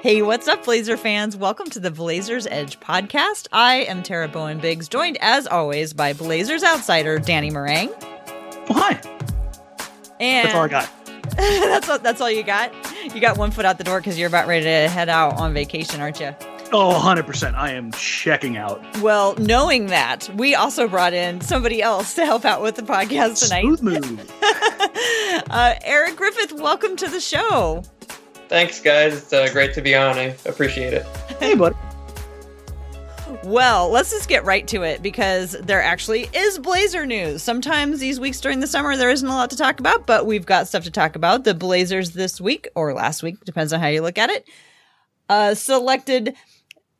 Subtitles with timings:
[0.00, 1.36] Hey, what's up, Blazer fans?
[1.36, 3.48] Welcome to the Blazers Edge podcast.
[3.52, 7.88] I am Tara Bowen Biggs, joined as always by Blazers outsider Danny Marang.
[8.70, 9.00] Oh, hi.
[10.20, 10.90] And That's all I got.
[11.36, 12.72] that's all, that's all you got.
[13.12, 15.52] You got one foot out the door because you're about ready to head out on
[15.52, 16.32] vacation, aren't you?
[16.72, 17.54] Oh, 100%.
[17.56, 18.80] I am checking out.
[19.00, 23.42] Well, knowing that, we also brought in somebody else to help out with the podcast
[23.42, 23.62] tonight.
[23.62, 24.32] Smooth move.
[25.50, 27.82] uh, Eric Griffith, welcome to the show.
[28.48, 29.18] Thanks, guys.
[29.18, 30.16] It's uh, great to be on.
[30.16, 31.04] I appreciate it.
[31.38, 31.76] hey, buddy.
[33.44, 37.42] Well, let's just get right to it because there actually is Blazer news.
[37.42, 40.46] Sometimes these weeks during the summer there isn't a lot to talk about, but we've
[40.46, 41.44] got stuff to talk about.
[41.44, 44.48] The Blazers this week or last week, depends on how you look at it,
[45.28, 46.34] uh, selected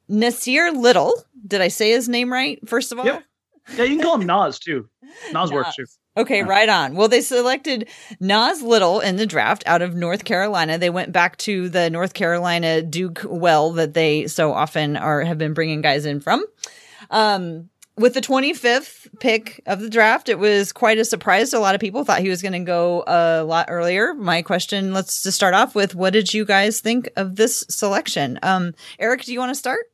[0.09, 1.23] Nassir Little.
[1.47, 3.07] Did I say his name right, first of all?
[3.07, 3.25] Yep.
[3.77, 4.89] Yeah, you can call him Nas, too.
[5.33, 5.87] Nas, works, too.
[6.19, 6.97] Okay, right on.
[6.97, 10.77] Well, they selected Nas Little in the draft out of North Carolina.
[10.77, 15.39] They went back to the North Carolina Duke well that they so often are have
[15.39, 16.45] been bringing guys in from.
[17.11, 21.77] Um, with the 25th pick of the draft, it was quite a surprise a lot
[21.77, 22.05] of people.
[22.05, 24.13] Thought he was going to go a lot earlier.
[24.13, 28.41] My question, let's just start off with, what did you guys think of this selection?
[28.43, 29.87] Um, Eric, do you want to start?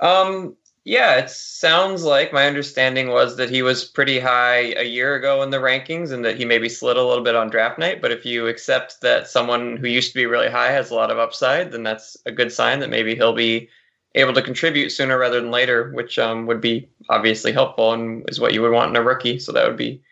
[0.00, 5.14] Um, yeah, it sounds like my understanding was that he was pretty high a year
[5.14, 8.02] ago in the rankings and that he maybe slid a little bit on draft night.
[8.02, 11.10] But if you accept that someone who used to be really high has a lot
[11.10, 13.68] of upside, then that's a good sign that maybe he'll be
[14.14, 18.38] able to contribute sooner rather than later, which um, would be obviously helpful and is
[18.38, 19.38] what you would want in a rookie.
[19.38, 20.02] So that would be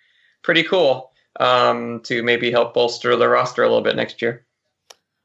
[0.42, 4.44] pretty cool um, to maybe help bolster the roster a little bit next year.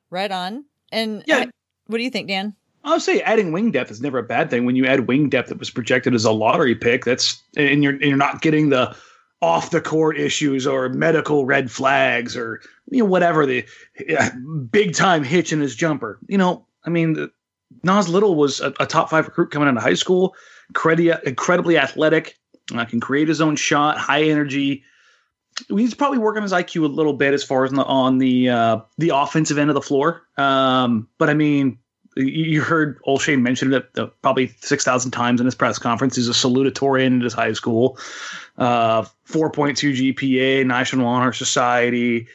[0.09, 0.65] Right on.
[0.91, 1.37] And Yeah.
[1.37, 1.49] I-
[1.87, 2.53] what do you think, Dan?
[2.87, 4.63] I would say adding wing depth is never a bad thing.
[4.63, 7.91] When you add wing depth that was projected as a lottery pick, that's and you're
[7.91, 8.95] and you're not getting the
[9.41, 13.65] off the court issues or medical red flags or you know whatever the
[14.71, 16.17] big time hitch in his jumper.
[16.29, 17.29] You know, I mean, the,
[17.83, 20.33] Nas Little was a, a top five recruit coming out of high school,
[20.73, 22.37] credi- incredibly athletic,
[22.73, 24.81] uh, can create his own shot, high energy.
[25.67, 28.49] He's probably working his IQ a little bit as far as on the on the,
[28.49, 30.21] uh, the offensive end of the floor.
[30.37, 31.79] Um, but I mean,
[32.23, 36.15] you- heard Olshey mention it uh, probably 6,000 times in his press conference.
[36.15, 37.97] He's a salutatorian at his high school,
[38.57, 42.27] uh, 4.2 GPA, National Honor Society.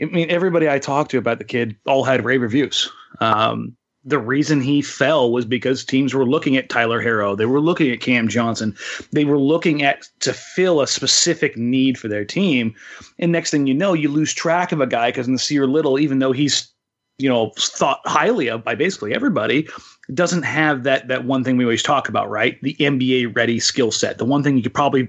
[0.00, 2.90] I mean, everybody I talked to about the kid all had rave reviews.
[3.20, 3.76] Um,
[4.06, 7.36] the reason he fell was because teams were looking at Tyler Herro.
[7.36, 8.76] They were looking at Cam Johnson.
[9.10, 12.72] They were looking at to fill a specific need for their team.
[13.18, 16.20] And next thing you know, you lose track of a guy because Nassir Little, even
[16.20, 16.72] though he's
[17.18, 19.68] you know thought highly of by basically everybody
[20.14, 22.60] doesn't have that that one thing we always talk about right?
[22.62, 24.18] The nba ready skill set.
[24.18, 25.08] The one thing you could probably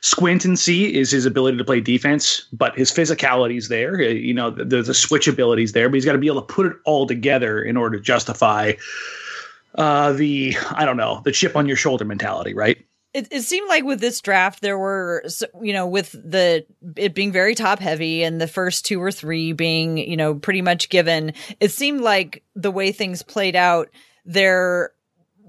[0.00, 3.96] squint and see is his ability to play defense but his physicality is there.
[3.96, 6.40] Uh, you know the, the, switch ability is there but he's got to be able
[6.40, 8.72] to put it all together in order to justify
[9.74, 13.68] uh the i don't know the chip on your shoulder mentality right It, it seemed
[13.68, 15.24] like with this draft, there were,
[15.62, 19.52] you know, with the it being very top heavy and the first two or three
[19.52, 21.32] being, you know, pretty much given.
[21.58, 23.88] It seemed like the way things played out,
[24.26, 24.92] there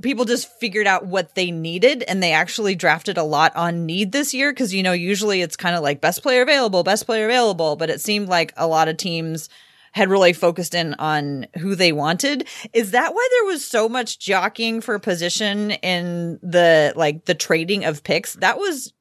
[0.01, 4.11] people just figured out what they needed and they actually drafted a lot on need
[4.11, 7.25] this year because you know usually it's kind of like best player available, best player
[7.25, 9.49] available, but it seemed like a lot of teams
[9.91, 12.47] had really focused in on who they wanted.
[12.73, 17.85] Is that why there was so much jockeying for position in the like the trading
[17.85, 18.33] of picks?
[18.35, 18.93] That was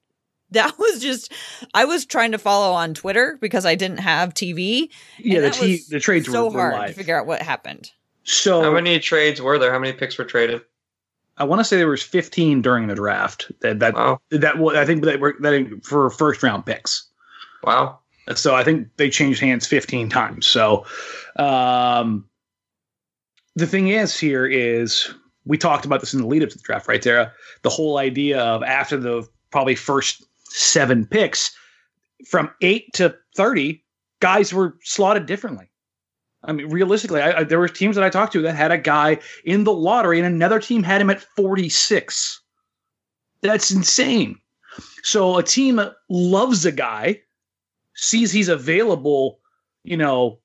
[0.50, 1.32] that was just
[1.75, 4.88] I was trying to follow on Twitter because I didn't have TV.
[5.19, 7.91] yeah the, t- the trades so were, were hard live to figure out what happened.
[8.25, 9.72] so How many trades were there?
[9.72, 10.62] How many picks were traded?
[11.41, 14.21] i want to say there was 15 during the draft that that Wow.
[14.31, 17.06] that wa- i think that were that for first round picks
[17.62, 18.00] Wow.
[18.34, 20.47] So I think they changed hands 15 times.
[20.47, 20.84] So
[21.37, 22.28] um,
[23.56, 25.12] the thing is here is
[25.44, 27.33] we talked about this in the lead up to the draft, right, Tara?
[27.62, 31.55] The whole idea of after the probably first seven picks,
[32.27, 33.83] from eight to 30,
[34.21, 35.71] guys were slotted differently.
[36.45, 38.78] I mean, realistically, I, I, there were teams that I talked to that had a
[38.78, 42.41] guy in the lottery, and another team had him at 46.
[43.42, 44.36] That's insane.
[45.03, 47.21] So a team loves a guy,
[47.98, 49.41] sees he's available,
[49.83, 50.39] you know,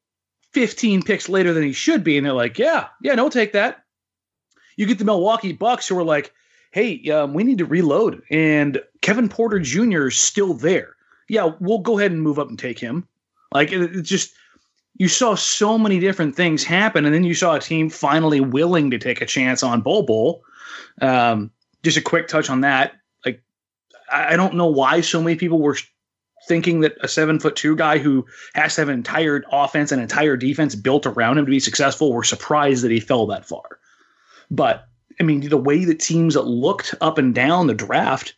[0.54, 3.84] 15 picks later than he should be, and they're like, yeah, yeah, no, take that.
[4.76, 6.34] You get the Milwaukee Bucks who are like,
[6.72, 10.08] hey, um, we need to reload, and Kevin Porter Jr.
[10.08, 10.96] is still there.
[11.30, 13.08] Yeah, we'll go ahead and move up and take him.
[13.54, 14.34] Like it, it just
[14.98, 18.90] you saw so many different things happen, and then you saw a team finally willing
[18.90, 20.44] to take a chance on Bol Bol.
[21.02, 21.52] Um,
[21.84, 22.94] just a quick touch on that.
[23.24, 23.44] Like,
[24.12, 25.78] I, I don't know why so many people were
[26.48, 28.26] thinking that a seven foot two guy who
[28.56, 32.14] has to have an entire offense and entire defense built around him to be successful
[32.14, 33.80] were surprised that he fell that far.
[34.52, 34.88] But
[35.20, 38.36] I mean, the way that teams looked up and down the draft,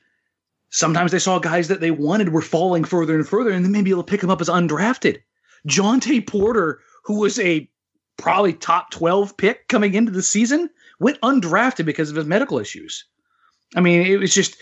[0.69, 3.91] sometimes they saw guys that they wanted were falling further and further, and then maybe
[3.91, 5.21] able to pick him up as undrafted.
[5.67, 7.69] Jontay Porter, who was a
[8.17, 10.69] probably top 12 pick coming into the season,
[10.99, 13.05] went undrafted because of his medical issues.
[13.75, 14.57] I mean, it was just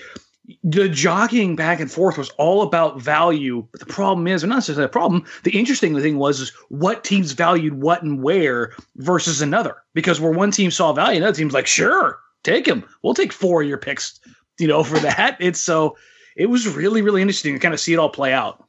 [0.63, 3.65] the jogging back and forth was all about value.
[3.71, 7.03] But the problem is, or not necessarily a problem, the interesting thing was is what
[7.03, 9.77] teams valued what and where versus another.
[9.93, 12.83] Because where one team saw value, another team's like, sure, take him.
[13.01, 14.19] We'll take four of your picks,
[14.59, 15.37] you know, for that.
[15.39, 15.97] It's so
[16.35, 18.63] it was really, really interesting to kind of see it all play out.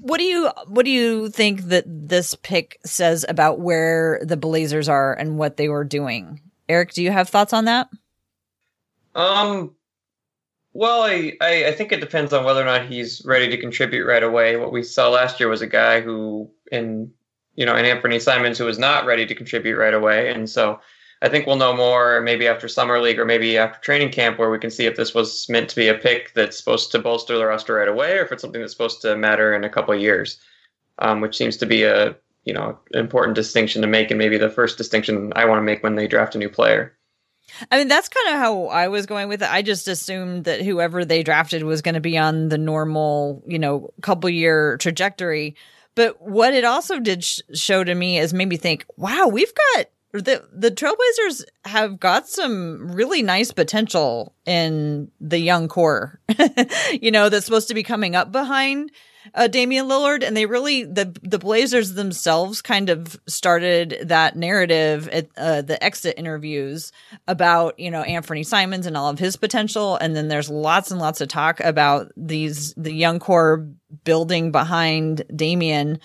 [0.00, 4.88] What do you what do you think that this pick says about where the Blazers
[4.88, 6.40] are and what they were doing?
[6.68, 7.88] Eric, do you have thoughts on that?
[9.14, 9.74] Um
[10.78, 14.06] well, I, I, I, think it depends on whether or not he's ready to contribute
[14.06, 14.56] right away.
[14.56, 17.10] What we saw last year was a guy who, in
[17.56, 20.78] you know, in Anthony Simons, who was not ready to contribute right away, and so
[21.20, 24.50] I think we'll know more maybe after summer league or maybe after training camp, where
[24.50, 27.36] we can see if this was meant to be a pick that's supposed to bolster
[27.36, 29.92] the roster right away, or if it's something that's supposed to matter in a couple
[29.92, 30.38] of years,
[31.00, 32.14] um, which seems to be a
[32.44, 35.82] you know important distinction to make, and maybe the first distinction I want to make
[35.82, 36.96] when they draft a new player.
[37.70, 39.50] I mean, that's kind of how I was going with it.
[39.50, 43.58] I just assumed that whoever they drafted was going to be on the normal, you
[43.58, 45.56] know, couple year trajectory.
[45.94, 49.52] But what it also did sh- show to me is made me think, wow, we've
[49.76, 56.20] got the the Trailblazers have got some really nice potential in the young core,
[56.92, 58.90] you know, that's supposed to be coming up behind
[59.34, 65.08] uh, Damian Lillard, and they really the the Blazers themselves kind of started that narrative
[65.08, 66.92] at uh, the exit interviews
[67.26, 71.00] about you know Anthony Simons and all of his potential, and then there's lots and
[71.00, 73.68] lots of talk about these the young core
[74.04, 76.00] building behind Damian,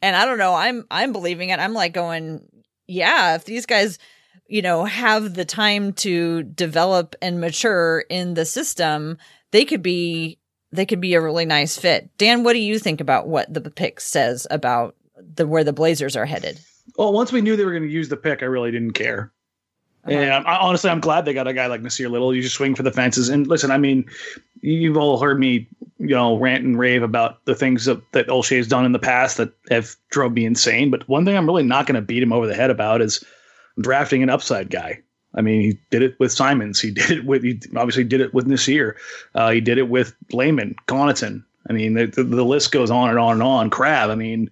[0.00, 1.58] and I don't know, I'm I'm believing it.
[1.58, 2.46] I'm like going,
[2.86, 3.98] yeah, if these guys
[4.46, 9.18] you know have the time to develop and mature in the system,
[9.50, 10.38] they could be
[10.72, 12.10] they could be a really nice fit.
[12.18, 14.96] Dan, what do you think about what the pick says about
[15.34, 16.58] the where the Blazers are headed?
[16.96, 19.32] Well, once we knew they were going to use the pick, I really didn't care.
[20.04, 20.16] Uh-huh.
[20.16, 22.34] And I, honestly, I'm glad they got a guy like Nassir Little.
[22.34, 23.28] You just swing for the fences.
[23.28, 24.04] And listen, I mean,
[24.60, 28.66] you've all heard me, you know, rant and rave about the things that, that has
[28.66, 30.90] done in the past that have drove me insane.
[30.90, 33.22] But one thing I'm really not going to beat him over the head about is
[33.80, 35.00] drafting an upside guy.
[35.34, 36.80] I mean, he did it with Simons.
[36.80, 38.94] He did it with, he obviously did it with Nassir.
[39.34, 41.44] Uh, he did it with Layman, Connaughton.
[41.68, 43.70] I mean, the, the, the, list goes on and on and on.
[43.70, 44.10] Crabbe.
[44.10, 44.50] I mean,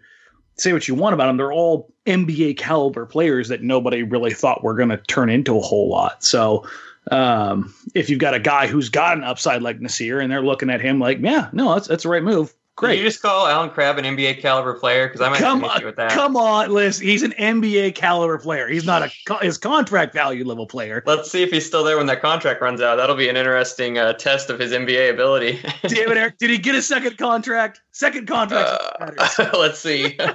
[0.57, 1.37] say what you want about them.
[1.37, 5.61] They're all NBA caliber players that nobody really thought were going to turn into a
[5.61, 6.23] whole lot.
[6.23, 6.67] So,
[7.11, 10.71] um, if you've got a guy who's got an upside like Nassir and they're looking
[10.71, 12.55] at him like, yeah, no, that's, that's the right move.
[12.81, 12.97] Great.
[12.97, 15.07] Did you just call Allen Crabbe an NBA caliber player?
[15.07, 16.13] Because I might come on, with that.
[16.13, 16.99] Come on, Liz.
[16.99, 18.69] He's an NBA caliber player.
[18.69, 21.03] He's not a his contract value level player.
[21.05, 22.97] Let's see if he's still there when that contract runs out.
[22.97, 25.61] That'll be an interesting uh, test of his NBA ability.
[25.89, 26.39] Damn it, Eric!
[26.39, 27.83] Did he get a second contract?
[27.91, 28.83] Second contract.
[28.99, 30.19] Uh, let's see.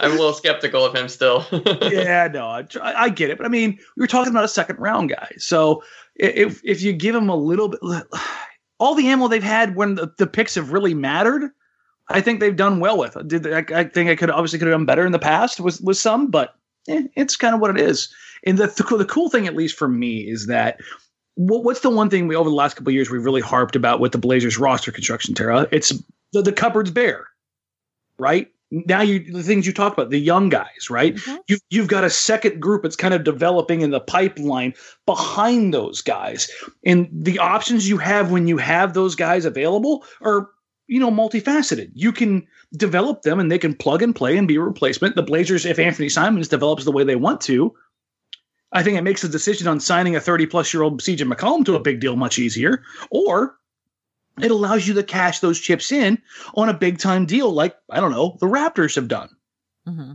[0.00, 1.46] I'm a little skeptical of him still.
[1.90, 4.78] yeah, no, I, I, get it, but I mean, we were talking about a second
[4.78, 5.82] round guy, so
[6.16, 7.80] if if you give him a little bit
[8.80, 11.50] all the ammo they've had when the, the picks have really mattered,
[12.08, 13.16] I think they've done well with.
[13.28, 15.80] Did I, I think I could obviously could have done better in the past with
[15.82, 16.56] with some, but
[16.88, 18.12] eh, it's kind of what it is.
[18.44, 20.80] And the, the the cool thing, at least for me, is that
[21.34, 24.00] what, what's the one thing we over the last couple years we've really harped about
[24.00, 25.68] with the Blazers roster construction, Tara?
[25.70, 25.92] It's
[26.32, 27.28] the, the cupboard's bare,
[28.18, 28.50] right?
[28.70, 31.16] Now you the things you talked about the young guys right?
[31.16, 31.36] Mm-hmm.
[31.48, 34.74] you've, you've got a second group that's kind of developing in the pipeline
[35.06, 36.50] behind those guys.
[36.84, 40.48] And the options you have when you have those guys available are
[40.86, 41.90] you know multifaceted.
[41.94, 42.46] You can
[42.76, 45.16] develop them and they can plug and play and be a replacement.
[45.16, 47.74] The blazers if anthony simons develops the way they want to
[48.72, 51.64] i think it makes the decision on signing a 30 plus year old cj mccollum
[51.64, 52.82] to a big deal much easier.
[53.10, 53.56] Or
[54.42, 56.20] it allows you to cash those chips in
[56.54, 59.28] on a big time deal like i don't know the raptors have done.
[59.86, 60.12] Mm-hmm.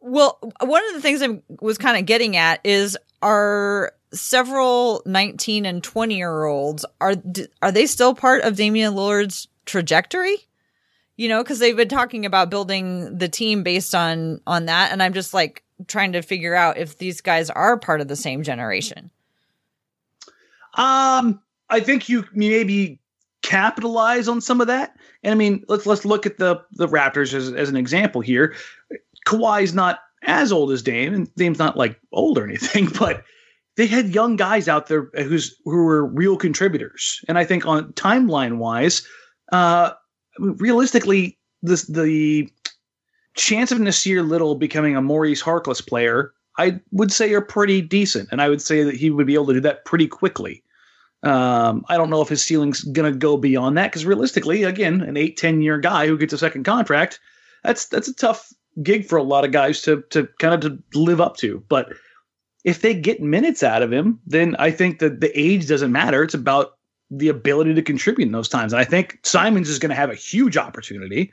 [0.00, 5.66] well one of the things i was kind of getting at is are several 19
[5.66, 7.14] and 20 year olds are
[7.62, 10.36] are they still part of damian lillard's trajectory?
[11.16, 15.02] You know because they've been talking about building the team based on on that and
[15.02, 18.42] i'm just like trying to figure out if these guys are part of the same
[18.42, 19.10] generation.
[20.74, 22.99] Um I think you maybe
[23.42, 24.96] capitalize on some of that.
[25.22, 28.54] And I mean, let's let's look at the the Raptors as, as an example here.
[29.26, 33.24] Kawhi's not as old as Dame, and Dame's not like old or anything, but
[33.76, 37.24] they had young guys out there who's who were real contributors.
[37.28, 39.06] And I think on timeline wise,
[39.52, 39.92] uh,
[40.38, 42.48] realistically, this the
[43.36, 48.28] chance of Nassir Little becoming a Maurice Harkless player, I would say are pretty decent,
[48.32, 50.62] and I would say that he would be able to do that pretty quickly.
[51.22, 55.02] Um, I don't know if his ceiling's going to go beyond that because realistically, again,
[55.02, 57.20] an eight ten year guy who gets a second contract,
[57.62, 60.98] that's that's a tough gig for a lot of guys to to kind of to
[60.98, 61.62] live up to.
[61.68, 61.92] But
[62.64, 66.22] if they get minutes out of him, then I think that the age doesn't matter.
[66.22, 66.78] It's about
[67.10, 68.72] the ability to contribute in those times.
[68.72, 71.32] And I think Simons is going to have a huge opportunity.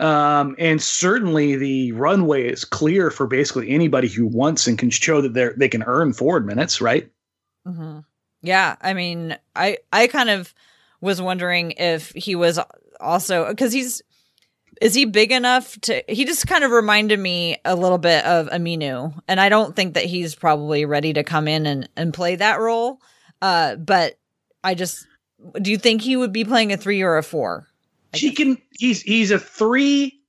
[0.00, 5.20] Um, and certainly the runway is clear for basically anybody who wants and can show
[5.20, 7.08] that they they can earn forward minutes, right?
[7.66, 8.00] Mm-hmm.
[8.42, 10.52] Yeah, I mean, I I kind of
[11.00, 12.58] was wondering if he was
[13.00, 14.02] also because he's
[14.80, 18.48] is he big enough to he just kind of reminded me a little bit of
[18.48, 22.36] Aminu and I don't think that he's probably ready to come in and and play
[22.36, 23.00] that role
[23.42, 24.18] uh but
[24.64, 25.06] I just
[25.60, 27.66] do you think he would be playing a 3 or a 4
[28.14, 30.20] he can he's he's a 3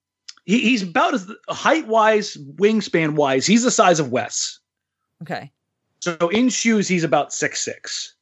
[0.46, 4.60] he, he's about as height wise wingspan wise he's the size of Wes.
[5.22, 5.52] Okay
[6.04, 8.16] so in shoes he's about six six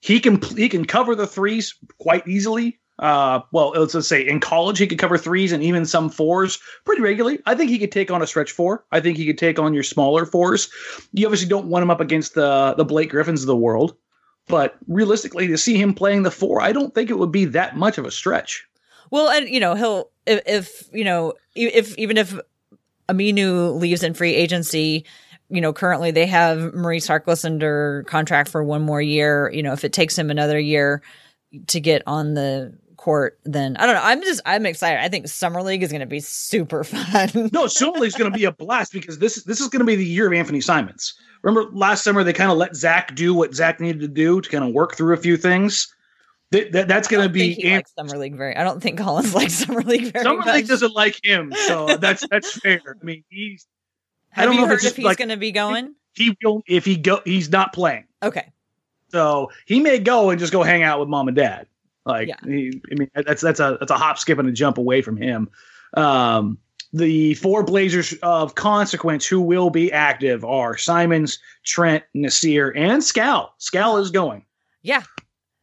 [0.00, 4.40] he can he can cover the threes quite easily uh, well, let's just say in
[4.40, 7.38] college he could cover threes and even some fours pretty regularly.
[7.46, 8.84] I think he could take on a stretch four.
[8.92, 10.68] I think he could take on your smaller fours.
[11.14, 13.96] You obviously don't want him up against the the Blake Griffins of the world,
[14.48, 17.74] but realistically, to see him playing the four, I don't think it would be that
[17.74, 18.66] much of a stretch.
[19.10, 22.38] Well, and you know he'll if, if you know if even if
[23.08, 25.06] Aminu leaves in free agency,
[25.50, 29.50] you know, currently they have Maurice Harkless under contract for one more year.
[29.52, 31.02] You know, if it takes him another year
[31.68, 34.02] to get on the court, then I don't know.
[34.02, 35.00] I'm just I'm excited.
[35.00, 37.50] I think summer league is going to be super fun.
[37.52, 39.86] no, summer league is going to be a blast because this this is going to
[39.86, 41.14] be the year of Anthony Simons.
[41.42, 44.48] Remember last summer they kind of let Zach do what Zach needed to do to
[44.48, 45.92] kind of work through a few things.
[46.52, 48.56] That, that that's going to be summer league very.
[48.56, 50.24] I don't think Collins likes summer league very.
[50.24, 50.54] Summer much.
[50.54, 52.80] league doesn't like him, so that's that's fair.
[52.86, 53.66] I mean, he's.
[54.30, 55.94] Have I don't know if, if he's like, going to be going.
[56.12, 57.20] He will if he go.
[57.24, 58.04] He's not playing.
[58.22, 58.50] Okay.
[59.10, 61.66] So he may go and just go hang out with mom and dad.
[62.06, 62.36] Like, yeah.
[62.44, 65.16] he, I mean, that's that's a that's a hop, skip, and a jump away from
[65.16, 65.48] him.
[65.94, 66.58] Um,
[66.92, 73.54] the four Blazers of consequence who will be active are Simons, Trent, Nassir, and Skal.
[73.58, 74.44] Skal is going.
[74.82, 75.02] Yeah.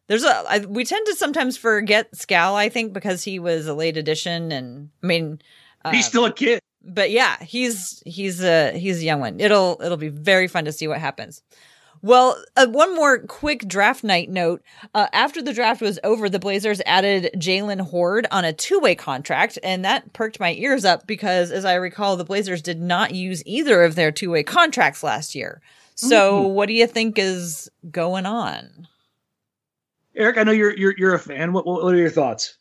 [0.07, 3.73] There's a I, we tend to sometimes forget Skal, I think, because he was a
[3.73, 5.41] late addition, and I mean,
[5.83, 6.61] uh, he's still a kid.
[6.83, 9.39] But yeah, he's he's a he's a young one.
[9.39, 11.41] It'll it'll be very fun to see what happens.
[12.01, 14.61] Well, uh, one more quick draft night note.
[14.93, 18.95] Uh, after the draft was over, the Blazers added Jaylen Hoard on a two way
[18.95, 23.13] contract, and that perked my ears up because, as I recall, the Blazers did not
[23.13, 25.61] use either of their two way contracts last year.
[25.95, 26.53] So, mm-hmm.
[26.53, 28.87] what do you think is going on?
[30.15, 31.53] Eric, I know you're you're you're a fan.
[31.53, 32.57] What what are your thoughts?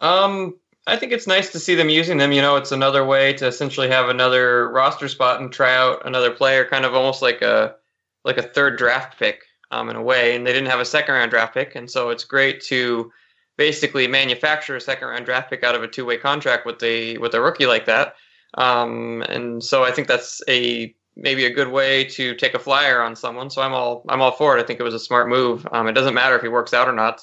[0.00, 0.56] Um,
[0.88, 2.32] I think it's nice to see them using them.
[2.32, 6.30] You know, it's another way to essentially have another roster spot and try out another
[6.30, 7.76] player, kind of almost like a
[8.24, 11.14] like a third draft pick um, in a way, and they didn't have a second
[11.14, 13.12] round draft pick, and so it's great to
[13.58, 17.18] basically manufacture a second round draft pick out of a two way contract with a
[17.18, 18.14] with a rookie like that.
[18.54, 23.02] Um, and so I think that's a maybe a good way to take a flyer
[23.02, 23.50] on someone.
[23.50, 24.60] So I'm all I'm all for it.
[24.62, 25.66] I think it was a smart move.
[25.70, 27.20] Um, it doesn't matter if he works out or not.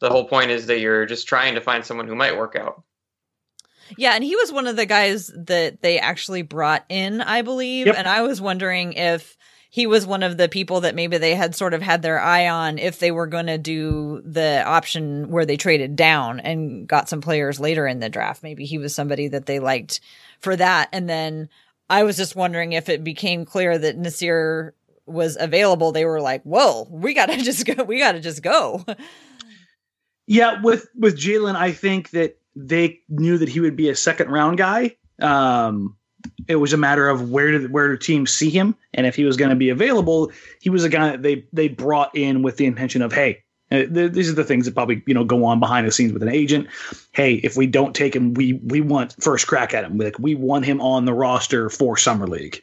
[0.00, 2.82] The whole point is that you're just trying to find someone who might work out.
[3.96, 7.86] Yeah, and he was one of the guys that they actually brought in, I believe.
[7.86, 7.96] Yep.
[7.96, 9.36] And I was wondering if
[9.70, 12.48] he was one of the people that maybe they had sort of had their eye
[12.48, 17.08] on if they were going to do the option where they traded down and got
[17.08, 18.42] some players later in the draft.
[18.42, 20.00] Maybe he was somebody that they liked
[20.40, 20.88] for that.
[20.92, 21.48] And then
[21.88, 24.72] I was just wondering if it became clear that Nassir
[25.04, 27.84] was available, they were like, "Whoa, we gotta just go.
[27.84, 28.84] We gotta just go."
[30.26, 34.30] Yeah, with with Jaylen, I think that they knew that he would be a second
[34.30, 34.96] round guy.
[35.20, 35.96] Um,
[36.48, 39.24] it was a matter of where did where do teams see him, and if he
[39.24, 42.56] was going to be available, he was a guy that they they brought in with
[42.56, 45.60] the intention of, hey, uh, these are the things that probably you know go on
[45.60, 46.68] behind the scenes with an agent.
[47.12, 49.98] Hey, if we don't take him, we we want first crack at him.
[49.98, 52.62] Like we want him on the roster for summer league,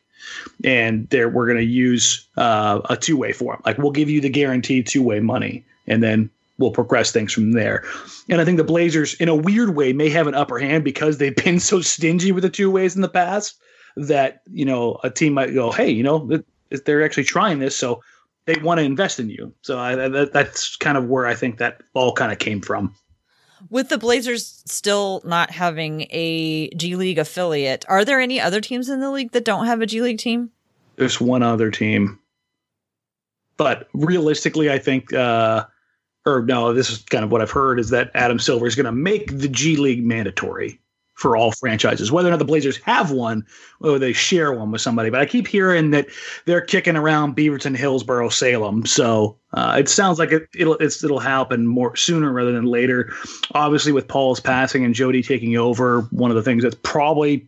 [0.64, 3.62] and there we're going to use uh, a two way for him.
[3.66, 7.52] Like we'll give you the guaranteed two way money, and then we'll progress things from
[7.52, 7.84] there.
[8.30, 11.18] And I think the Blazers, in a weird way, may have an upper hand because
[11.18, 13.58] they've been so stingy with the two ways in the past
[13.96, 16.42] that you know a team might go, hey, you know,
[16.86, 18.02] they're actually trying this, so
[18.46, 19.54] they want to invest in you.
[19.62, 22.96] So I, that, that's kind of where I think that all kind of came from.
[23.70, 28.90] With the Blazers still not having a G League affiliate, are there any other teams
[28.90, 30.52] in the league that don't have a G League team?
[30.98, 32.20] There's one other team,
[33.58, 35.66] but realistically, I think uh,
[36.26, 38.86] or no, this is kind of what I've heard is that Adam Silver is going
[38.86, 40.80] to make the G League mandatory
[41.16, 42.12] for all franchises.
[42.12, 43.46] Whether or not the Blazers have one,
[43.82, 45.10] or they share one with somebody.
[45.10, 46.08] But I keep hearing that
[46.46, 48.86] they're kicking around Beaverton, Hillsboro, Salem.
[48.86, 53.14] So uh, it sounds like it, will it'll happen more sooner rather than later.
[53.52, 57.48] Obviously, with Paul's passing and Jody taking over, one of the things that's probably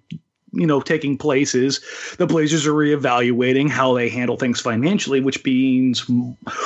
[0.53, 1.82] you know taking place is
[2.17, 6.08] the Blazers are reevaluating how they handle things financially, which means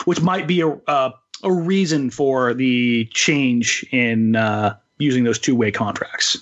[0.06, 1.12] which might be a uh,
[1.44, 6.38] a reason for the change in uh, using those two way contracts.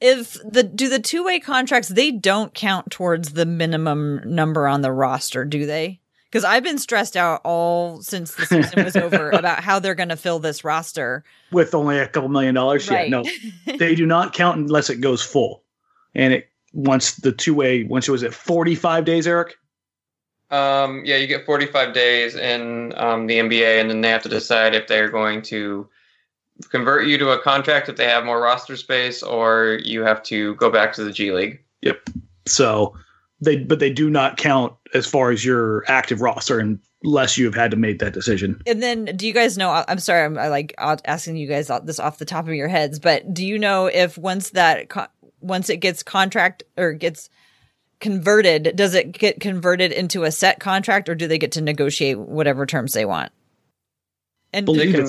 [0.00, 4.80] If the do the two way contracts they don't count towards the minimum number on
[4.80, 6.00] the roster, do they?
[6.30, 10.08] Because I've been stressed out all since the season was over about how they're going
[10.08, 12.90] to fill this roster with only a couple million dollars.
[12.90, 13.10] Right.
[13.10, 13.22] Yeah,
[13.66, 15.62] no, they do not count unless it goes full,
[16.14, 19.56] and it once the two way once it was at forty five days, Eric.
[20.54, 24.28] Um, yeah, you get 45 days in um, the NBA, and then they have to
[24.28, 25.88] decide if they're going to
[26.68, 30.54] convert you to a contract if they have more roster space, or you have to
[30.54, 31.60] go back to the G League.
[31.82, 32.08] Yep.
[32.46, 32.94] So
[33.40, 36.60] they, but they do not count as far as your active roster
[37.02, 38.62] unless you have had to make that decision.
[38.64, 39.84] And then, do you guys know?
[39.88, 43.00] I'm sorry, I'm I like asking you guys this off the top of your heads,
[43.00, 44.88] but do you know if once that
[45.40, 47.28] once it gets contract or gets
[48.04, 52.18] converted, does it get converted into a set contract, or do they get to negotiate
[52.18, 53.32] whatever terms they want?
[54.52, 55.06] And they can,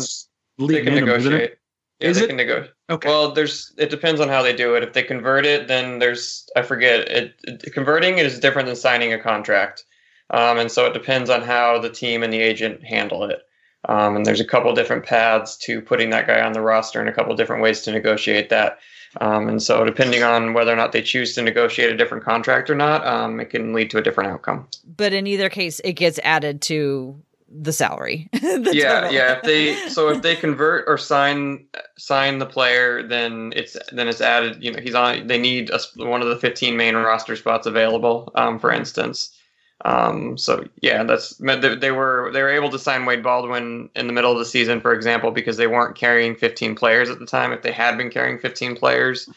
[0.57, 1.57] they can minimum, negotiate.
[1.99, 2.27] Yeah, is they it?
[2.27, 2.71] can negotiate.
[2.89, 3.09] Okay.
[3.09, 4.83] Well, there's it depends on how they do it.
[4.83, 8.77] If they convert it, then there's I forget it, it converting it is different than
[8.77, 9.83] signing a contract,
[10.29, 13.41] um, and so it depends on how the team and the agent handle it.
[13.89, 17.09] Um, and there's a couple different paths to putting that guy on the roster, and
[17.09, 18.79] a couple different ways to negotiate that.
[19.21, 22.69] Um, and so, depending on whether or not they choose to negotiate a different contract
[22.69, 24.67] or not, um, it can lead to a different outcome.
[24.97, 27.19] But in either case, it gets added to
[27.49, 28.29] the salary.
[28.33, 29.13] the yeah, total.
[29.13, 29.33] yeah.
[29.33, 31.65] If they so if they convert or sign
[31.97, 34.63] sign the player, then it's then it's added.
[34.63, 35.27] You know, he's on.
[35.27, 38.31] They need a, one of the 15 main roster spots available.
[38.35, 39.34] Um, for instance.
[39.83, 44.13] Um, so yeah, that's they were they were able to sign Wade Baldwin in the
[44.13, 47.51] middle of the season, for example, because they weren't carrying 15 players at the time.
[47.51, 49.29] If they had been carrying 15 players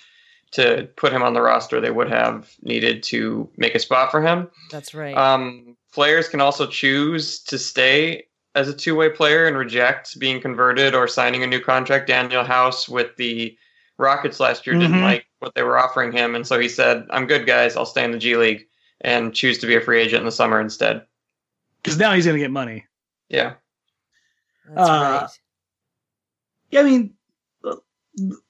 [0.53, 4.23] to put him on the roster, they would have needed to make a spot for
[4.23, 4.49] him.
[4.71, 5.17] That's right.
[5.17, 8.25] Um, players can also choose to stay
[8.55, 12.09] as a two-way player and reject being converted or signing a new contract.
[12.09, 13.57] Danuel House with the
[13.99, 14.93] Rockets last year mm-hmm.
[14.93, 17.77] didn't like what they were offering him, and so he said, "I'm good, guys.
[17.77, 18.68] I'll stay in the G League."
[19.01, 21.05] And choose to be a free agent in the summer instead.
[21.83, 22.85] Because now he's going to get money.
[23.29, 23.55] Yeah.
[24.69, 25.31] That's uh, right.
[26.71, 27.15] Yeah, I mean,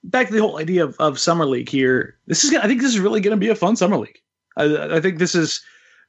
[0.05, 2.19] back to the whole idea of, of summer league here.
[2.27, 4.19] This is, gonna, I think, this is really going to be a fun summer league.
[4.57, 5.61] I, I think this is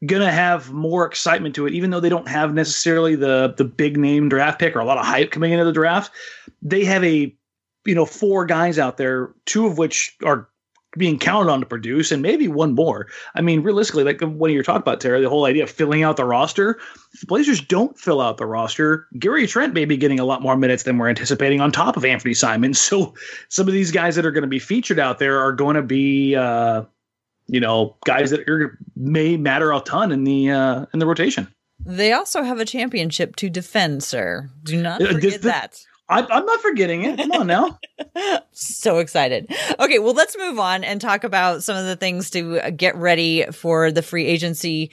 [0.05, 3.65] going to have more excitement to it, even though they don't have necessarily the the
[3.65, 6.11] big name draft pick or a lot of hype coming into the draft.
[6.61, 7.35] They have a
[7.85, 10.48] you know four guys out there, two of which are
[10.97, 13.07] being counted on to produce, and maybe one more.
[13.35, 16.17] I mean, realistically, like when you're talking about Terry, the whole idea of filling out
[16.17, 16.79] the roster.
[17.13, 20.41] If the Blazers don't fill out the roster, Gary Trent may be getting a lot
[20.41, 22.73] more minutes than we're anticipating on top of Anthony Simon.
[22.73, 23.13] So
[23.49, 25.83] some of these guys that are going to be featured out there are going to
[25.83, 26.83] be, uh,
[27.47, 31.47] you know, guys that are, may matter a ton in the uh, in the rotation.
[31.85, 34.49] They also have a championship to defend, sir.
[34.63, 35.79] Do not uh, forget that.
[36.09, 37.17] I, I'm not forgetting it.
[37.17, 37.79] Come on now.
[38.51, 39.53] so excited.
[39.79, 42.95] Okay, well, let's move on and talk about some of the things to uh, get
[42.95, 44.91] ready for the free agency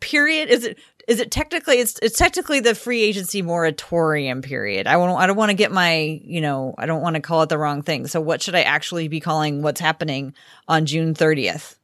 [0.00, 0.48] period.
[0.48, 4.86] Is it is it technically it's it's technically the free agency moratorium period.
[4.86, 7.42] I won't I don't want to get my, you know, I don't want to call
[7.42, 8.06] it the wrong thing.
[8.06, 10.34] So what should I actually be calling what's happening
[10.66, 11.76] on June 30th?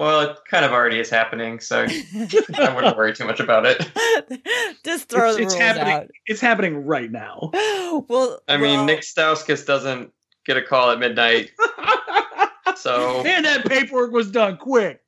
[0.00, 3.86] Well, it kind of already is happening, so I wouldn't worry too much about it.
[4.82, 5.92] Just throw it's, the it's rules happening.
[5.92, 6.10] out.
[6.24, 7.50] It's happening right now.
[8.08, 10.10] well, I mean, Nick Stauskas doesn't
[10.46, 11.50] get a call at midnight,
[12.76, 15.02] so and that paperwork was done quick.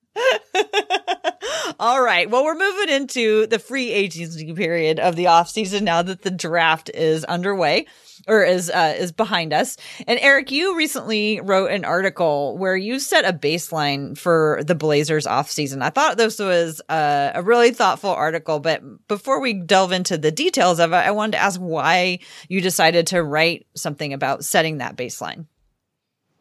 [1.81, 2.29] All right.
[2.29, 6.91] Well, we're moving into the free agency period of the offseason now that the draft
[6.93, 7.87] is underway
[8.29, 9.77] or is uh, is behind us.
[10.07, 15.27] And Eric, you recently wrote an article where you set a baseline for the Blazers
[15.27, 15.83] offseason.
[15.83, 20.31] I thought this was a, a really thoughtful article, but before we delve into the
[20.31, 24.79] details of it, I wanted to ask why you decided to write something about setting
[24.79, 25.47] that baseline.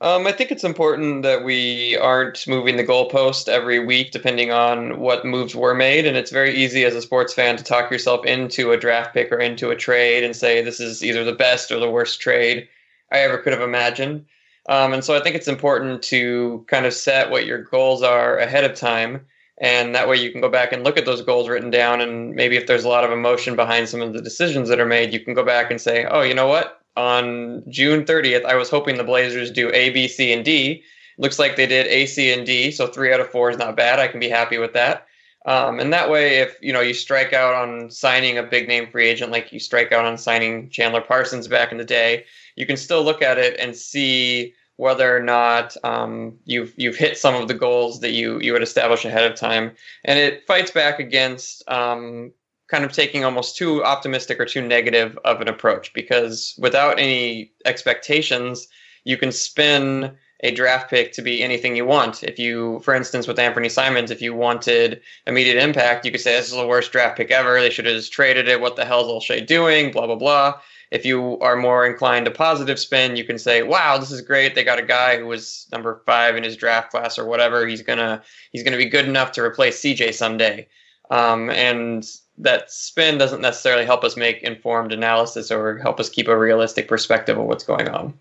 [0.01, 4.99] Um, I think it's important that we aren't moving the goalpost every week depending on
[4.99, 6.07] what moves were made.
[6.07, 9.31] And it's very easy as a sports fan to talk yourself into a draft pick
[9.31, 12.67] or into a trade and say this is either the best or the worst trade
[13.11, 14.25] I ever could have imagined.
[14.67, 18.37] Um, and so I think it's important to kind of set what your goals are
[18.39, 19.27] ahead of time
[19.59, 22.01] And that way you can go back and look at those goals written down.
[22.01, 24.85] And maybe if there's a lot of emotion behind some of the decisions that are
[24.87, 26.80] made, you can go back and say, oh, you know what?
[26.97, 30.83] On June 30th, I was hoping the Blazers do A, B, C, and D.
[31.17, 32.71] Looks like they did A, C, and D.
[32.71, 33.99] So three out of four is not bad.
[33.99, 35.07] I can be happy with that.
[35.45, 38.89] Um, and that way, if you know you strike out on signing a big name
[38.91, 42.25] free agent, like you strike out on signing Chandler Parsons back in the day,
[42.55, 47.17] you can still look at it and see whether or not um, you've you've hit
[47.17, 49.71] some of the goals that you you had established ahead of time,
[50.05, 52.31] and it fights back against um,
[52.71, 57.51] kind of taking almost too optimistic or too negative of an approach because without any
[57.65, 58.67] expectations,
[59.03, 62.23] you can spin a draft pick to be anything you want.
[62.23, 66.31] If you, for instance, with Anthony Simons, if you wanted immediate impact, you could say
[66.31, 67.59] this is the worst draft pick ever.
[67.59, 68.61] They should have just traded it.
[68.61, 69.91] What the hell is Olshey doing?
[69.91, 70.59] Blah blah blah.
[70.91, 74.55] If you are more inclined to positive spin, you can say, "Wow, this is great.
[74.55, 77.67] They got a guy who was number five in his draft class or whatever.
[77.67, 80.67] He's gonna he's gonna be good enough to replace CJ someday."
[81.11, 82.05] Um, and
[82.41, 86.87] that spin doesn't necessarily help us make informed analysis or help us keep a realistic
[86.87, 88.13] perspective of what's going on.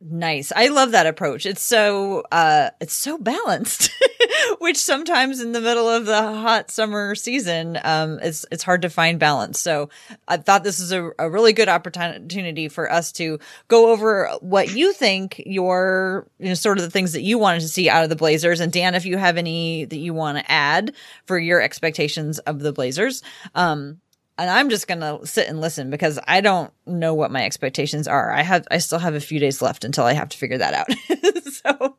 [0.00, 0.52] Nice.
[0.54, 1.46] I love that approach.
[1.46, 3.90] It's so uh it's so balanced.
[4.60, 8.90] Which sometimes in the middle of the hot summer season, um it's it's hard to
[8.90, 9.58] find balance.
[9.58, 9.90] So
[10.28, 13.38] I thought this is a, a really good opportunity for us to
[13.68, 17.60] go over what you think your you know sort of the things that you wanted
[17.60, 18.60] to see out of the Blazers.
[18.60, 20.94] And Dan, if you have any that you want to add
[21.26, 23.22] for your expectations of the Blazers.
[23.54, 24.00] Um
[24.38, 28.32] and I'm just gonna sit and listen because I don't know what my expectations are.
[28.32, 30.74] I have I still have a few days left until I have to figure that
[30.74, 31.42] out.
[31.52, 31.96] so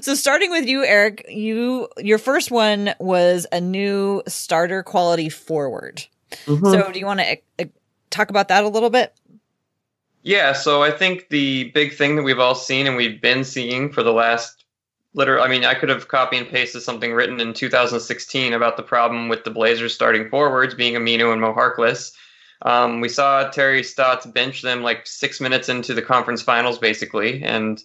[0.00, 6.04] so starting with you, Eric, you your first one was a new starter quality forward.
[6.46, 6.66] Mm-hmm.
[6.66, 7.64] So do you want to uh,
[8.10, 9.14] talk about that a little bit?
[10.22, 13.90] Yeah, so I think the big thing that we've all seen and we've been seeing
[13.92, 14.64] for the last
[15.14, 18.82] literally, I mean, I could have copy and pasted something written in 2016 about the
[18.82, 22.12] problem with the Blazers starting forwards being Aminu and Mo Harkless.
[22.62, 27.42] Um, we saw Terry Stotts bench them like six minutes into the conference finals, basically,
[27.42, 27.82] and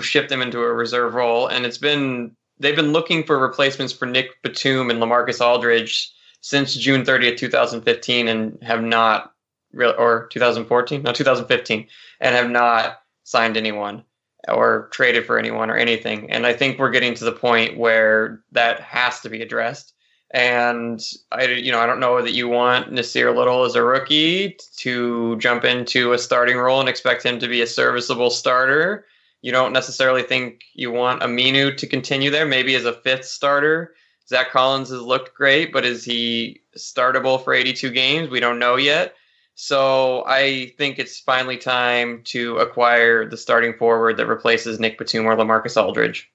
[0.00, 1.46] shift them into a reserve role.
[1.46, 6.74] And it's been they've been looking for replacements for Nick Batum and LaMarcus Aldridge since
[6.74, 9.32] June 30th, 2015, and have not
[9.72, 11.86] real or 2014, no 2015,
[12.20, 14.04] and have not signed anyone
[14.46, 16.30] or traded for anyone or anything.
[16.30, 19.94] And I think we're getting to the point where that has to be addressed.
[20.30, 21.02] And
[21.32, 25.36] I, you know, I don't know that you want Nassir Little as a rookie to
[25.38, 29.06] jump into a starting role and expect him to be a serviceable starter.
[29.40, 33.94] You don't necessarily think you want Aminu to continue there, maybe as a fifth starter.
[34.28, 38.30] Zach Collins has looked great, but is he startable for 82 games?
[38.30, 39.14] We don't know yet.
[39.54, 45.26] So I think it's finally time to acquire the starting forward that replaces Nick Batum
[45.26, 46.30] or LaMarcus Aldridge.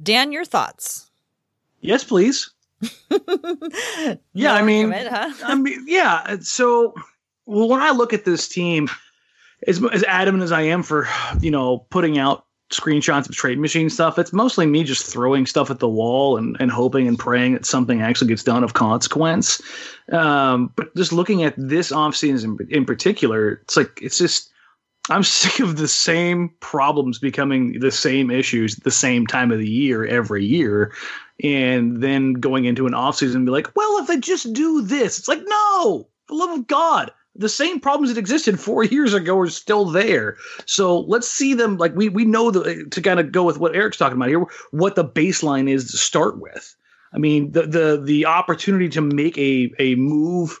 [0.00, 1.10] Dan, your thoughts?
[1.80, 2.50] Yes, please.
[4.32, 5.32] yeah, I mean, huh?
[5.44, 6.36] I mean, yeah.
[6.40, 6.94] So,
[7.46, 8.88] well, when I look at this team,
[9.66, 11.08] as as adamant as I am for
[11.40, 14.18] you know putting out screenshots of trade machine stuff.
[14.18, 17.66] It's mostly me just throwing stuff at the wall and, and hoping and praying that
[17.66, 19.60] something actually gets done of consequence.
[20.10, 24.50] Um, but just looking at this offseason in, in particular, it's like, it's just,
[25.10, 29.58] I'm sick of the same problems becoming the same issues at the same time of
[29.58, 30.92] the year every year.
[31.44, 35.18] And then going into an offseason and be like, well, if I just do this,
[35.18, 39.14] it's like, no, for the love of God the same problems that existed four years
[39.14, 40.36] ago are still there.
[40.66, 43.74] So let's see them like we we know the to kind of go with what
[43.74, 46.74] Eric's talking about here, what the baseline is to start with.
[47.12, 50.58] I mean, the the the opportunity to make a a move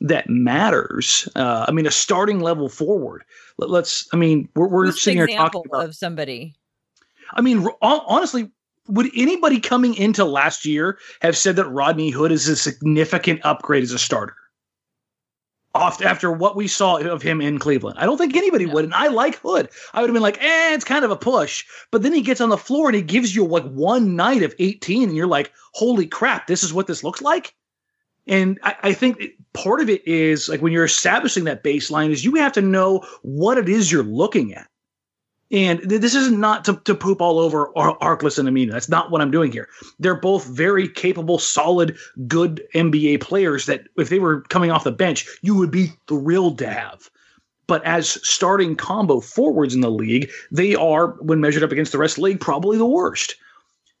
[0.00, 1.28] that matters.
[1.36, 3.22] Uh, I mean, a starting level forward.
[3.58, 6.54] Let, us I mean, we're we're sitting here talking about of somebody.
[7.34, 8.50] I mean, honestly,
[8.88, 13.84] would anybody coming into last year have said that Rodney Hood is a significant upgrade
[13.84, 14.34] as a starter?
[15.74, 17.98] After what we saw of him in Cleveland.
[17.98, 18.84] I don't think anybody would.
[18.84, 19.68] And I like Hood.
[19.92, 21.64] I would have been like, eh, it's kind of a push.
[21.90, 24.54] But then he gets on the floor and he gives you like one night of
[24.58, 27.54] 18, and you're like, holy crap, this is what this looks like.
[28.26, 32.24] And I, I think part of it is like when you're establishing that baseline is
[32.24, 34.69] you have to know what it is you're looking at.
[35.52, 38.70] And this is not to, to poop all over Ar- Harkless and Aminu.
[38.70, 39.68] That's not what I'm doing here.
[39.98, 41.96] They're both very capable, solid,
[42.28, 46.58] good NBA players that if they were coming off the bench, you would be thrilled
[46.58, 47.10] to have.
[47.66, 51.98] But as starting combo forwards in the league, they are, when measured up against the
[51.98, 53.34] rest of the league, probably the worst.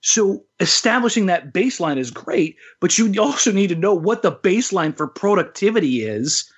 [0.02, 4.96] So establishing that baseline is great, but you also need to know what the baseline
[4.96, 6.50] for productivity is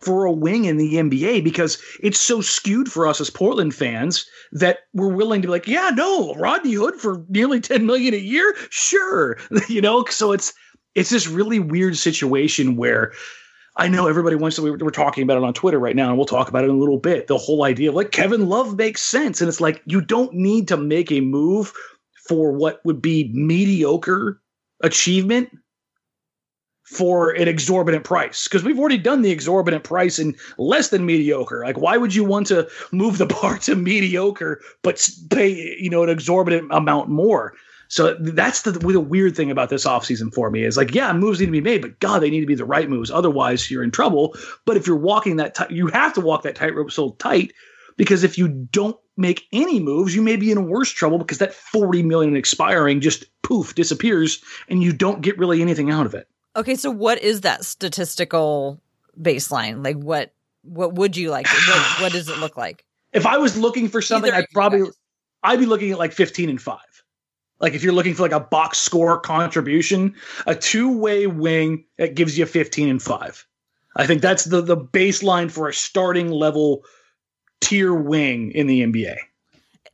[0.00, 4.26] for a wing in the NBA because it's so skewed for us as Portland fans
[4.52, 8.18] that we're willing to be like, yeah, no, Rodney Hood for nearly 10 million a
[8.18, 10.04] year, sure, you know.
[10.06, 10.52] So it's
[10.94, 13.12] it's this really weird situation where
[13.76, 14.62] I know everybody wants to.
[14.62, 16.78] We're, talking about it on Twitter right now, and we'll talk about it in a
[16.78, 17.28] little bit.
[17.28, 20.66] The whole idea of like Kevin Love makes sense, and it's like you don't need
[20.68, 21.72] to make a move
[22.26, 24.40] for what would be mediocre
[24.82, 25.50] achievement
[26.90, 31.62] for an exorbitant price because we've already done the exorbitant price in less than mediocre.
[31.64, 36.02] Like, why would you want to move the bar to mediocre but pay you know
[36.02, 37.54] an exorbitant amount more?
[37.86, 41.40] So that's the, the weird thing about this offseason for me is like, yeah, moves
[41.40, 43.10] need to be made, but God, they need to be the right moves.
[43.10, 44.36] Otherwise, you're in trouble.
[44.64, 47.52] But if you're walking that, t- you have to walk that tightrope so tight
[47.96, 51.52] because if you don't make any moves, you may be in worse trouble because that
[51.52, 56.28] 40 million expiring just poof disappears and you don't get really anything out of it.
[56.56, 58.80] Okay, so what is that statistical
[59.20, 59.84] baseline?
[59.84, 60.32] Like what
[60.62, 61.46] what would you like?
[61.46, 62.84] What, what does it look like?
[63.12, 64.88] If I was looking for something, I'd probably
[65.42, 66.78] I'd be looking at like 15 and 5.
[67.58, 70.14] Like if you're looking for like a box score contribution,
[70.46, 73.46] a two-way wing that gives you 15 and 5.
[73.96, 76.84] I think that's the the baseline for a starting level
[77.60, 79.16] tier wing in the NBA.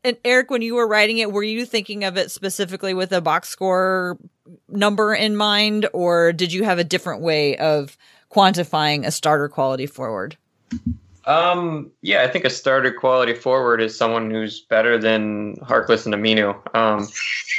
[0.07, 3.21] And Eric, when you were writing it, were you thinking of it specifically with a
[3.21, 4.16] box score
[4.69, 7.99] number in mind, or did you have a different way of
[8.33, 10.37] quantifying a starter quality forward?
[11.25, 16.14] Um, yeah, I think a starter quality forward is someone who's better than Harkless and
[16.14, 16.55] Aminu.
[16.73, 17.09] Um,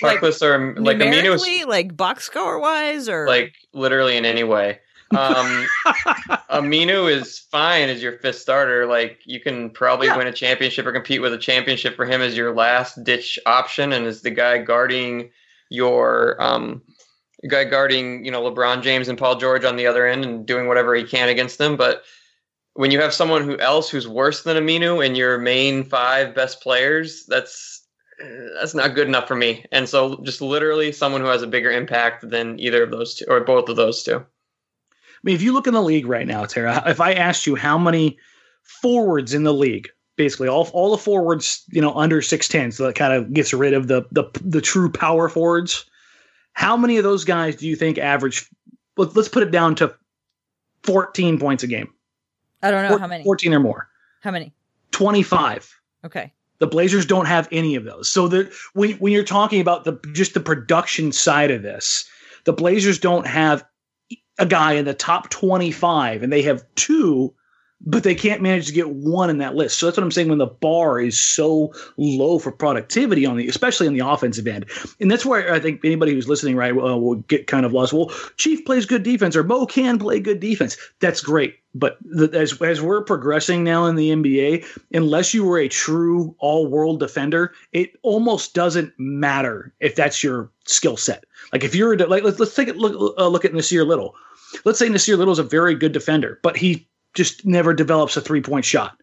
[0.01, 4.79] Harkless like, or like Aminu, like box score wise, or like literally in any way.
[5.15, 5.65] Um,
[6.49, 8.85] Aminu is fine as your fifth starter.
[8.85, 10.17] Like you can probably yeah.
[10.17, 13.93] win a championship or compete with a championship for him as your last ditch option,
[13.93, 15.31] and as the guy guarding
[15.69, 16.81] your um,
[17.49, 20.67] guy guarding you know LeBron James and Paul George on the other end and doing
[20.67, 21.77] whatever he can against them.
[21.77, 22.03] But
[22.73, 26.61] when you have someone who else who's worse than Aminu in your main five best
[26.61, 27.87] players, that's
[28.59, 29.65] that's not good enough for me.
[29.71, 33.25] And so, just literally someone who has a bigger impact than either of those two
[33.27, 34.25] or both of those two.
[35.17, 37.55] I mean, if you look in the league right now, Tara, if I asked you
[37.55, 38.17] how many
[38.61, 42.85] forwards in the league, basically all all the forwards, you know, under six ten, so
[42.85, 45.85] that kind of gets rid of the the the true power forwards.
[46.53, 48.49] How many of those guys do you think average?
[48.95, 49.93] Let, let's put it down to
[50.83, 51.91] fourteen points a game.
[52.61, 53.23] I don't know Four, how many.
[53.23, 53.89] Fourteen or more.
[54.21, 54.53] How many?
[54.91, 55.73] Twenty five.
[56.03, 56.33] Okay.
[56.59, 58.09] The Blazers don't have any of those.
[58.09, 62.09] So the when when you're talking about the just the production side of this,
[62.45, 63.63] the Blazers don't have
[64.39, 67.33] a guy in the top 25 and they have two
[67.81, 69.77] but they can't manage to get one in that list.
[69.77, 73.47] So that's what I'm saying when the bar is so low for productivity on the,
[73.47, 74.65] especially on the offensive end.
[74.99, 77.93] And that's where I think anybody who's listening, right, uh, will get kind of lost.
[77.93, 80.75] Well, Chief plays good defense or Mo can play good defense.
[80.99, 81.55] That's great.
[81.75, 86.35] But the, as, as we're progressing now in the NBA, unless you were a true
[86.39, 91.25] all world defender, it almost doesn't matter if that's your skill set.
[91.53, 94.15] Like if you're like, let's, let's take a look, uh, look at Nassir Little
[94.65, 98.21] let's say Nassir Little is a very good defender, but he just never develops a
[98.21, 98.97] three point shot.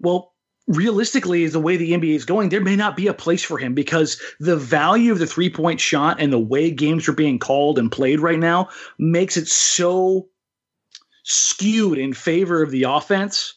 [0.00, 0.34] Well,
[0.66, 3.74] realistically, the way the NBA is going, there may not be a place for him
[3.74, 7.78] because the value of the three point shot and the way games are being called
[7.78, 10.28] and played right now makes it so
[11.24, 13.54] skewed in favor of the offense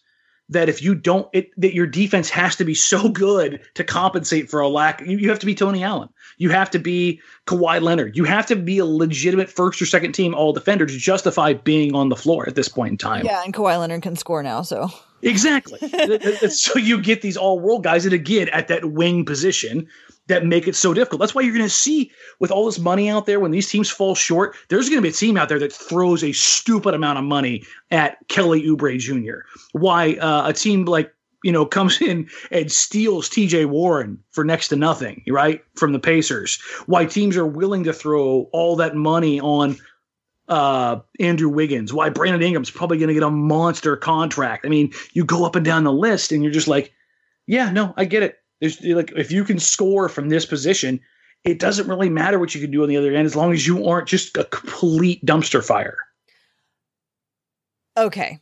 [0.49, 4.49] that if you don't it, that your defense has to be so good to compensate
[4.49, 6.09] for a lack you, you have to be Tony Allen.
[6.37, 8.15] You have to be Kawhi Leonard.
[8.15, 11.95] You have to be a legitimate first or second team all defender to justify being
[11.95, 13.25] on the floor at this point in time.
[13.25, 14.89] Yeah, and Kawhi Leonard can score now, so
[15.21, 15.79] Exactly.
[16.49, 19.87] so you get these all world guys that again at that wing position
[20.29, 21.19] that make it so difficult.
[21.19, 23.89] That's why you're going to see with all this money out there when these teams
[23.89, 27.19] fall short, there's going to be a team out there that throws a stupid amount
[27.19, 29.45] of money at Kelly Oubre Jr.
[29.73, 31.13] Why uh, a team like
[31.43, 35.63] you know comes in and steals TJ Warren for next to nothing, right?
[35.75, 36.61] From the Pacers.
[36.85, 39.77] Why teams are willing to throw all that money on
[40.47, 44.65] uh, Andrew Wiggins, why Brandon Ingram's probably going to get a monster contract.
[44.65, 46.91] I mean, you go up and down the list and you're just like,
[47.45, 48.39] yeah, no, I get it.
[48.59, 50.99] There's like if you can score from this position,
[51.43, 53.65] it doesn't really matter what you can do on the other end as long as
[53.65, 55.97] you aren't just a complete dumpster fire.
[57.97, 58.39] Okay.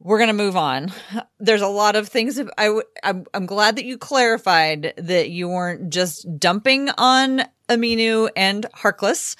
[0.00, 0.92] We're going to move on.
[1.40, 5.90] There's a lot of things I I'm, I'm glad that you clarified that you weren't
[5.90, 9.34] just dumping on Aminu and Harkless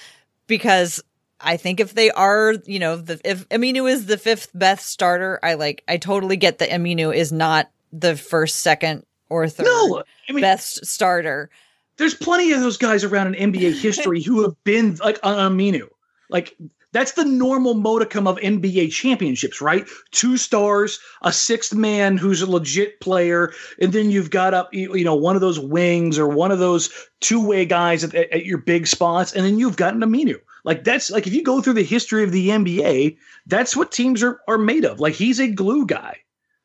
[0.48, 1.00] because
[1.40, 5.38] I think if they are, you know, the, if Aminu is the fifth best starter,
[5.42, 10.02] I like, I totally get that Aminu is not the first, second, or third no,
[10.28, 11.50] I mean, best starter.
[11.96, 15.88] There's plenty of those guys around in NBA history who have been like on Aminu.
[16.30, 16.56] Like
[16.92, 19.86] That's the normal modicum of NBA championships, right?
[20.12, 25.04] Two stars, a sixth man who's a legit player, and then you've got up, you
[25.04, 28.58] know, one of those wings or one of those two way guys at, at, your
[28.58, 30.36] big spots, and then you've got an Aminu.
[30.64, 34.22] Like that's like if you go through the history of the NBA, that's what teams
[34.22, 35.00] are are made of.
[35.00, 36.18] Like he's a glue guy.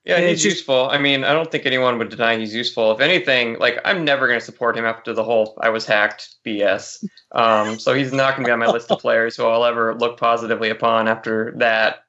[0.05, 0.89] Yeah, and he's useful.
[0.89, 2.91] I mean, I don't think anyone would deny he's useful.
[2.91, 6.35] If anything, like I'm never going to support him after the whole "I was hacked"
[6.45, 7.05] BS.
[7.31, 9.95] Um, so he's not going to be on my list of players who I'll ever
[9.95, 12.03] look positively upon after that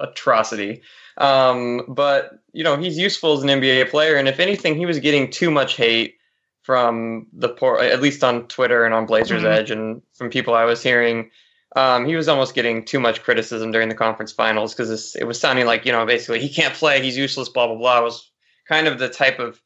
[0.00, 0.82] atrocity.
[1.16, 4.98] Um, but you know, he's useful as an NBA player, and if anything, he was
[4.98, 6.16] getting too much hate
[6.62, 9.52] from the poor, at least on Twitter and on Blazers mm-hmm.
[9.52, 11.30] Edge, and from people I was hearing
[11.74, 15.40] um, he was almost getting too much criticism during the conference finals because it was
[15.40, 18.00] sounding like you know basically he can't play, he's useless, blah blah blah.
[18.00, 18.30] It was
[18.68, 19.60] kind of the type of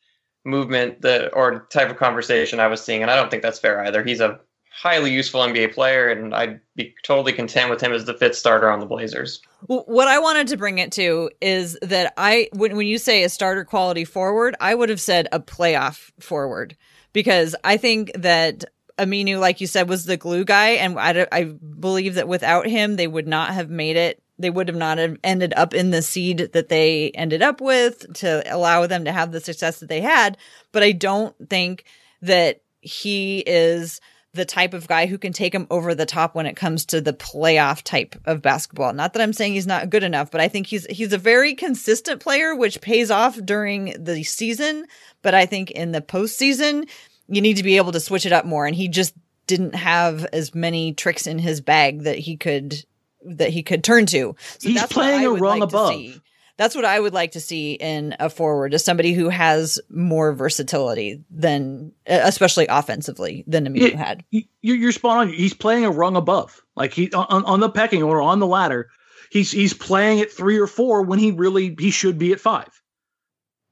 [0.44, 3.84] movement that or type of conversation I was seeing, and I don't think that's fair
[3.84, 4.02] either.
[4.02, 4.40] He's a
[4.70, 8.70] highly useful NBA player, and I'd be totally content with him as the fifth starter
[8.70, 9.40] on the Blazers.
[9.66, 13.28] What I wanted to bring it to is that I, when, when you say a
[13.28, 16.76] starter quality forward, I would have said a playoff forward
[17.12, 18.66] because I think that
[18.98, 22.96] Aminu, like you said, was the glue guy, and I, I believe that without him,
[22.96, 24.22] they would not have made it.
[24.38, 28.12] They would have not have ended up in the seed that they ended up with
[28.14, 30.36] to allow them to have the success that they had.
[30.70, 31.84] But I don't think
[32.22, 34.00] that he is
[34.34, 37.00] the type of guy who can take him over the top when it comes to
[37.00, 38.92] the playoff type of basketball.
[38.92, 41.54] Not that I'm saying he's not good enough, but I think he's he's a very
[41.54, 44.86] consistent player, which pays off during the season.
[45.22, 46.88] But I think in the postseason,
[47.28, 48.66] you need to be able to switch it up more.
[48.66, 49.14] And he just
[49.46, 52.84] didn't have as many tricks in his bag that he could
[53.24, 54.36] that he could turn to.
[54.58, 56.20] So He's playing a rung like above.
[56.56, 60.32] That's what I would like to see in a forward, as somebody who has more
[60.32, 64.24] versatility than, uh, especially offensively, than Aminu yeah, had.
[64.60, 65.32] You're spot on.
[65.32, 68.88] He's playing a rung above, like he on, on the pecking order on the ladder.
[69.30, 72.77] He's he's playing at three or four when he really he should be at five.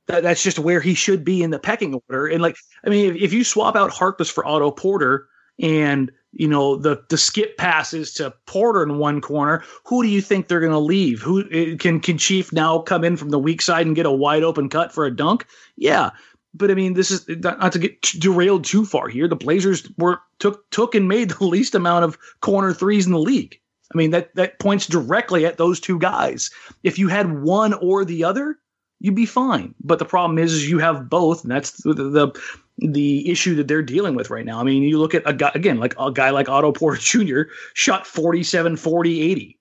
[0.06, 2.26] That, that's just where he should be in the pecking order.
[2.26, 5.28] And like, I mean, if, if you swap out Harkless for Otto Porter
[5.60, 10.20] and you know the the skip passes to Porter in one corner, who do you
[10.20, 11.22] think they're going to leave?
[11.22, 14.12] Who eh, can can Chief now come in from the weak side and get a
[14.12, 15.46] wide open cut for a dunk?
[15.76, 16.10] Yeah,
[16.56, 19.28] but I mean, this is not to get derailed too far here.
[19.28, 23.18] The Blazers were took took and made the least amount of corner threes in the
[23.18, 23.58] league.
[23.94, 26.50] I mean, that that points directly at those two guys.
[26.82, 28.58] If you had one or the other,
[29.00, 29.74] you'd be fine.
[29.82, 32.40] But the problem is, is you have both, and that's the, the
[32.78, 34.60] the issue that they're dealing with right now.
[34.60, 37.42] I mean, you look at a guy again, like a guy like Otto Porter Jr.
[37.74, 39.58] shot 47, 40, 80.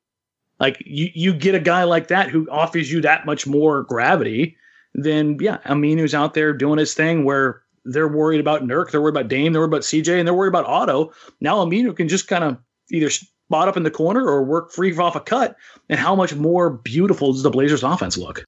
[0.59, 4.57] Like you, you get a guy like that who offers you that much more gravity,
[4.95, 9.15] than yeah, Aminu's out there doing his thing where they're worried about Nurk, they're worried
[9.15, 11.11] about Dame, they're worried about CJ, and they're worried about Otto.
[11.41, 12.57] Now Aminu can just kind of
[12.91, 15.55] either spot up in the corner or work free off a cut.
[15.89, 18.43] And how much more beautiful does the Blazers offense look?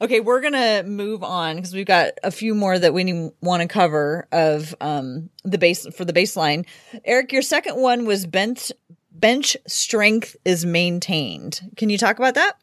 [0.00, 3.68] Okay, we're gonna move on because we've got a few more that we want to
[3.68, 6.66] cover of um, the base for the baseline.
[7.04, 8.70] Eric, your second one was bench
[9.10, 11.60] bench strength is maintained.
[11.76, 12.58] Can you talk about that?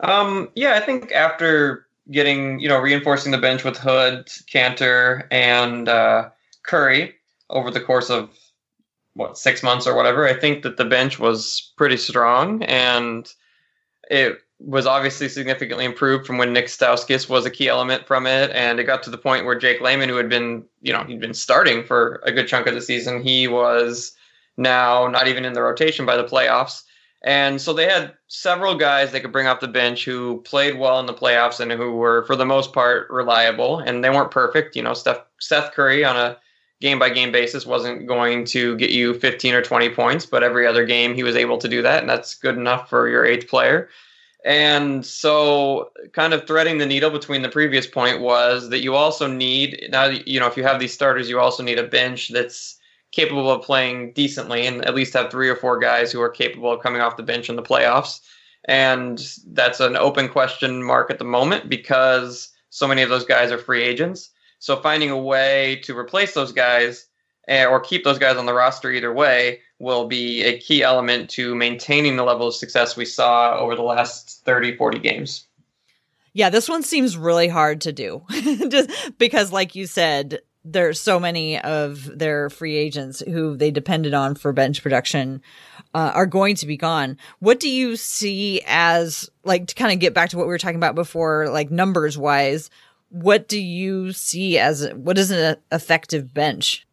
[0.00, 5.88] Um, yeah, I think after getting you know reinforcing the bench with Hood, Kanter, and
[5.88, 6.30] uh,
[6.64, 7.14] Curry
[7.48, 8.30] over the course of
[9.14, 13.32] what six months or whatever, I think that the bench was pretty strong and
[14.10, 18.50] it was obviously significantly improved from when Nick Stauskas was a key element from it,
[18.52, 21.20] and it got to the point where Jake Layman, who had been, you know, he'd
[21.20, 24.12] been starting for a good chunk of the season, he was
[24.56, 26.82] now not even in the rotation by the playoffs.
[27.24, 30.98] And so they had several guys they could bring off the bench who played well
[30.98, 33.78] in the playoffs and who were, for the most part, reliable.
[33.78, 34.74] And they weren't perfect.
[34.74, 36.36] You know, Steph, Seth Curry on a
[36.80, 40.66] game by game basis wasn't going to get you 15 or 20 points, but every
[40.66, 42.00] other game he was able to do that.
[42.00, 43.88] And that's good enough for your eighth player.
[44.44, 49.28] And so, kind of threading the needle between the previous point was that you also
[49.28, 52.78] need now, you know, if you have these starters, you also need a bench that's
[53.12, 56.72] capable of playing decently and at least have three or four guys who are capable
[56.72, 58.20] of coming off the bench in the playoffs.
[58.64, 63.52] And that's an open question mark at the moment because so many of those guys
[63.52, 64.30] are free agents.
[64.58, 67.06] So, finding a way to replace those guys
[67.46, 71.28] eh, or keep those guys on the roster either way will be a key element
[71.28, 75.48] to maintaining the level of success we saw over the last 30, 40 games.
[76.32, 78.22] Yeah, this one seems really hard to do
[78.68, 84.14] just because, like you said, there's so many of their free agents who they depended
[84.14, 85.42] on for bench production
[85.94, 87.18] uh, are going to be gone.
[87.40, 90.58] What do you see as like to kind of get back to what we were
[90.58, 92.70] talking about before, like numbers wise?
[93.08, 96.86] What do you see as what is an effective bench?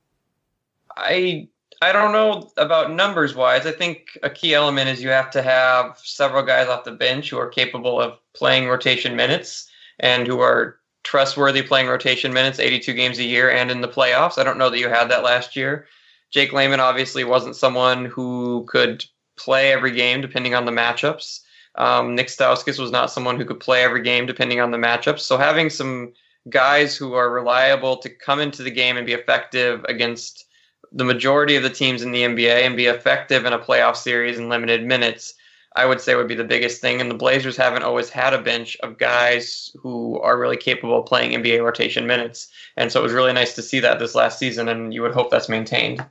[0.97, 1.47] I
[1.81, 3.65] I don't know about numbers wise.
[3.65, 7.29] I think a key element is you have to have several guys off the bench
[7.29, 9.69] who are capable of playing rotation minutes
[9.99, 14.37] and who are trustworthy playing rotation minutes 82 games a year and in the playoffs.
[14.37, 15.87] I don't know that you had that last year.
[16.31, 19.05] Jake Layman obviously wasn't someone who could
[19.37, 21.39] play every game depending on the matchups.
[21.75, 25.21] Um, Nick Stauskas was not someone who could play every game depending on the matchups.
[25.21, 26.11] So having some
[26.49, 30.45] guys who are reliable to come into the game and be effective against
[30.91, 34.37] the majority of the teams in the NBA and be effective in a playoff series
[34.37, 35.35] in limited minutes,
[35.75, 36.99] I would say would be the biggest thing.
[36.99, 41.05] And the Blazers haven't always had a bench of guys who are really capable of
[41.05, 42.47] playing NBA rotation minutes.
[42.75, 45.13] And so it was really nice to see that this last season, and you would
[45.13, 46.05] hope that's maintained.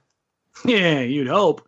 [0.64, 1.67] Yeah, you'd hope.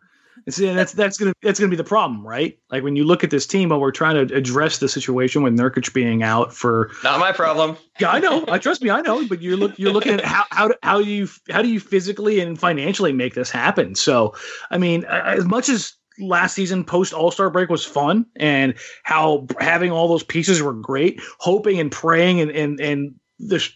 [0.50, 2.58] See, that's that's gonna that's gonna be the problem, right?
[2.70, 5.56] Like when you look at this team, while we're trying to address the situation with
[5.56, 7.76] Nurkic being out for not my problem.
[7.98, 8.44] Yeah, I know.
[8.48, 9.26] I trust me, I know.
[9.26, 12.40] But you're look you're looking at how how how do you how do you physically
[12.40, 13.94] and financially make this happen?
[13.94, 14.34] So,
[14.70, 18.74] I mean, as much as last season post All Star break was fun and
[19.04, 23.72] how having all those pieces were great, hoping and praying and and and this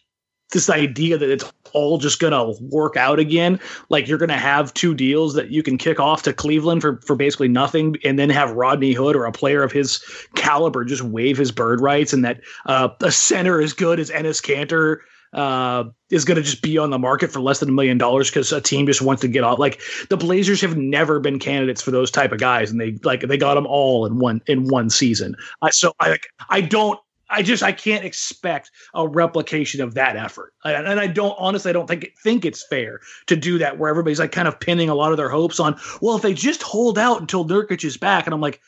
[0.54, 1.44] this idea that it's
[1.74, 3.60] all just gonna work out again.
[3.90, 7.14] Like you're gonna have two deals that you can kick off to Cleveland for for
[7.14, 10.02] basically nothing, and then have Rodney Hood or a player of his
[10.34, 14.40] caliber just waive his bird rights, and that uh, a center as good as Enes
[14.42, 15.00] Kanter
[15.34, 18.30] uh, is going to just be on the market for less than a million dollars
[18.30, 19.58] because a team just wants to get off.
[19.58, 23.22] Like the Blazers have never been candidates for those type of guys, and they like
[23.22, 25.34] they got them all in one in one season.
[25.70, 26.98] So I I don't
[27.30, 31.72] I just I can't expect a replication of that effort, and, I don't honestly I
[31.72, 34.94] don't think think it's fair to do that where everybody's like kind of pinning a
[34.94, 35.78] lot of their hopes on.
[36.00, 38.60] Well, if they just hold out until Nurkic is back, and I'm like,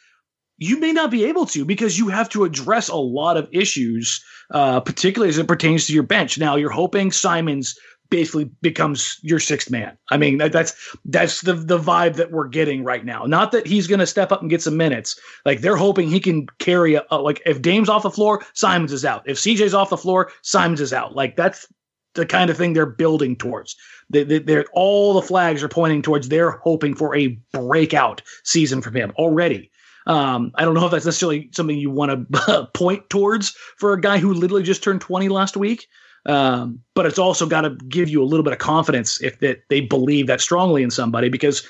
[0.58, 4.24] you may not be able to because you have to address a lot of issues,
[4.50, 6.38] uh, particularly as it pertains to your bench.
[6.38, 7.78] Now you're hoping Simons
[8.10, 9.96] basically becomes your sixth man.
[10.10, 13.24] I mean, that, that's that's the the vibe that we're getting right now.
[13.24, 15.18] Not that he's going to step up and get some minutes.
[15.44, 18.92] Like they're hoping he can carry a, a, like if Dame's off the floor, Simons
[18.92, 19.22] is out.
[19.26, 21.14] If CJ's off the floor, Simons is out.
[21.14, 21.66] Like that's
[22.14, 23.76] the kind of thing they're building towards.
[24.10, 26.28] They, they, they're all the flags are pointing towards.
[26.28, 29.70] They're hoping for a breakout season from him already.
[30.06, 34.00] Um, I don't know if that's necessarily something you want to point towards for a
[34.00, 35.88] guy who literally just turned 20 last week.
[36.26, 39.62] Um, but it's also got to give you a little bit of confidence if that
[39.68, 41.66] they believe that strongly in somebody because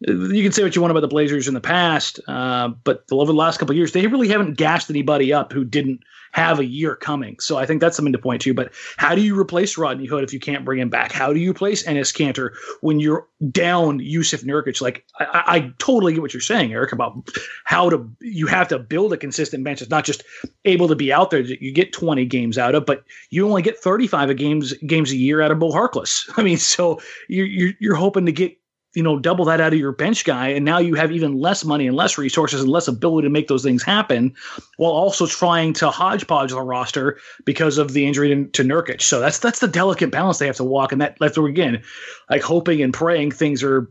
[0.00, 3.32] you can say what you want about the Blazers in the past, uh, but over
[3.32, 6.00] the last couple years, they really haven't gashed anybody up who didn't
[6.34, 7.38] have a year coming.
[7.38, 8.52] So I think that's something to point to.
[8.52, 11.12] But how do you replace Rodney Hood if you can't bring him back?
[11.12, 14.80] How do you replace Enes Kanter when you're down Jusuf Nurkic?
[14.80, 17.30] Like I, I, totally get what you're saying, Eric, about
[17.64, 19.80] how to you have to build a consistent bench.
[19.80, 20.24] It's not just
[20.64, 23.62] able to be out there that you get 20 games out of, but you only
[23.62, 26.28] get 35 games games a year out of Mo Harkless.
[26.36, 28.58] I mean, so you're you're, you're hoping to get
[28.94, 31.64] you know double that out of your bench guy and now you have even less
[31.64, 34.34] money and less resources and less ability to make those things happen
[34.76, 39.02] while also trying to hodgepodge the roster because of the injury to, to Nurkic.
[39.02, 41.82] So that's that's the delicate balance they have to walk and that that's again
[42.30, 43.90] like hoping and praying things are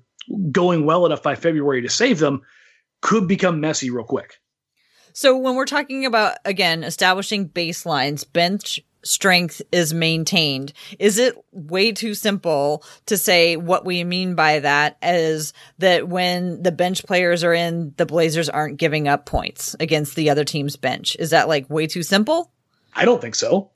[0.52, 2.42] going well enough by February to save them
[3.02, 4.40] could become messy real quick.
[5.12, 10.74] So when we're talking about again establishing baselines bench strength is maintained.
[11.00, 16.64] Is it way too simple to say what we mean by that is that when
[16.64, 20.76] the bench players are in, the Blazers aren't giving up points against the other team's
[20.76, 21.16] bench?
[21.20, 22.52] Is that like way too simple?
[22.96, 23.72] I don't think so.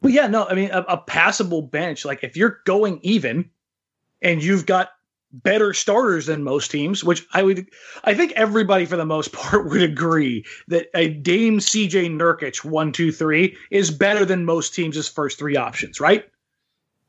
[0.00, 3.50] Well, yeah, no, I mean, a, a passable bench, like if you're going even
[4.20, 4.90] and you've got
[5.32, 7.68] better starters than most teams, which I would,
[8.04, 12.92] I think everybody for the most part would agree that a Dame CJ Nurkic one
[12.92, 16.24] two three is better than most teams' first three options, right?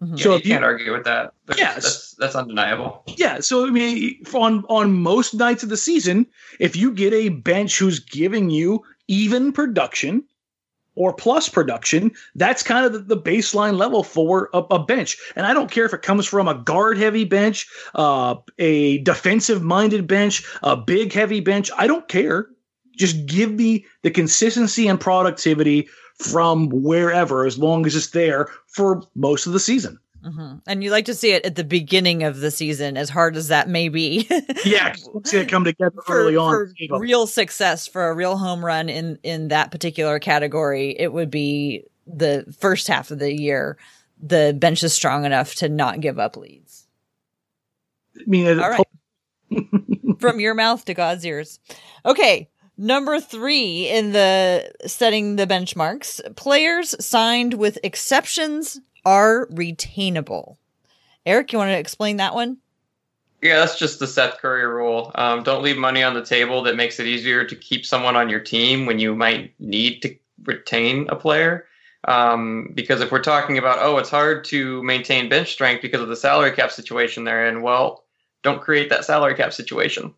[0.02, 0.18] Mm-hmm.
[0.18, 1.34] So yeah, you, you can't argue with that.
[1.50, 3.04] Yes, yeah, that's that's undeniable.
[3.08, 6.28] Yeah, so I mean, on on most nights of the season,
[6.60, 10.24] if you get a bench who's giving you even production
[10.96, 15.18] or plus production, that's kind of the, the baseline level for a, a, bench.
[15.36, 19.64] And I don't care if it comes from a guard heavy bench, uh, a defensive
[19.64, 21.72] minded bench, a big heavy bench.
[21.78, 22.50] I don't care.
[22.96, 29.02] Just give me the consistency and productivity from wherever, as long as it's there for
[29.16, 30.00] most of the season.
[30.24, 30.58] Mm-hmm.
[30.68, 33.50] And you like to see it at the beginning of the season, as hard as
[33.50, 34.28] that may be.
[34.66, 34.94] yeah,
[35.26, 36.74] see it come together for, early on.
[36.88, 41.30] For real success for a real home run in in that particular category, it would
[41.30, 43.78] be the first half of the year.
[44.22, 46.88] The bench is strong enough to not give up leads.
[48.18, 48.88] I mean, all right.
[50.20, 51.60] From your mouth to God's ears.
[52.06, 60.58] Okay, Number three in the setting the benchmarks, players signed with exceptions are retainable.
[61.26, 62.58] Eric, you want to explain that one?
[63.41, 65.12] Yeah, that's just the Seth Curry rule.
[65.16, 68.30] Um, don't leave money on the table that makes it easier to keep someone on
[68.30, 71.66] your team when you might need to retain a player.
[72.06, 76.10] Um, because if we're talking about, oh, it's hard to maintain bench strength because of
[76.10, 78.04] the salary cap situation they're in, well,
[78.43, 80.14] don't create that salary cap situation.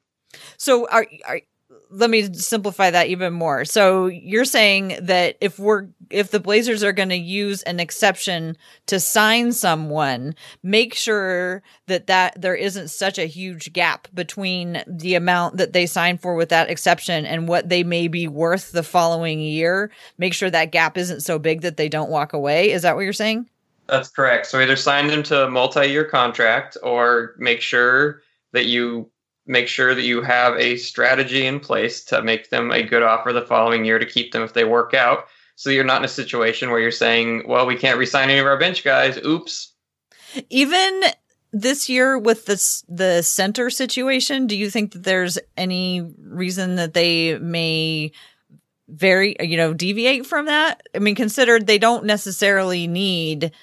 [0.57, 1.41] So are, are
[1.89, 3.65] let me simplify that even more.
[3.65, 8.57] So you're saying that if we're if the Blazers are going to use an exception
[8.88, 15.15] to sign someone, make sure that that there isn't such a huge gap between the
[15.15, 18.83] amount that they sign for with that exception and what they may be worth the
[18.83, 19.91] following year.
[20.17, 22.71] Make sure that gap isn't so big that they don't walk away.
[22.71, 23.49] Is that what you're saying?
[23.88, 24.47] That's correct.
[24.47, 28.21] So either sign them to a multi-year contract or make sure
[28.51, 29.09] that you
[29.47, 33.31] make sure that you have a strategy in place to make them a good offer
[33.31, 35.25] the following year to keep them if they work out.
[35.55, 38.45] So you're not in a situation where you're saying, well, we can't resign any of
[38.45, 39.17] our bench guys.
[39.23, 39.73] Oops.
[40.49, 41.01] Even
[41.53, 46.93] this year with this the center situation, do you think that there's any reason that
[46.93, 48.11] they may
[48.89, 50.81] very you know deviate from that?
[50.93, 53.53] I mean, considered they don't necessarily need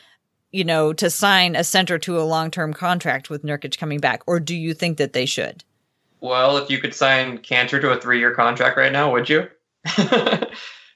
[0.50, 4.22] you know to sign a center to a long term contract with Nurkic coming back,
[4.26, 5.62] or do you think that they should?
[6.22, 9.48] Well, if you could sign Kanter to a three year contract right now, would you?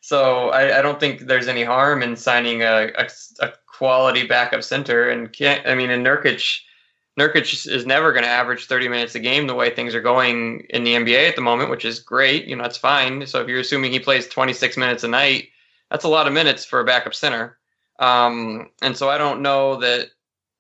[0.01, 3.09] so I, I, don't think there's any harm in signing a, a,
[3.41, 5.11] a quality backup center.
[5.11, 6.61] And can't, I mean, in Nurkic,
[7.19, 10.65] Nurkic is never going to average 30 minutes a game the way things are going
[10.71, 12.47] in the NBA at the moment, which is great.
[12.47, 13.27] You know, that's fine.
[13.27, 15.49] So if you're assuming he plays 26 minutes a night,
[15.91, 17.59] that's a lot of minutes for a backup center.
[17.99, 20.07] Um, and so I don't know that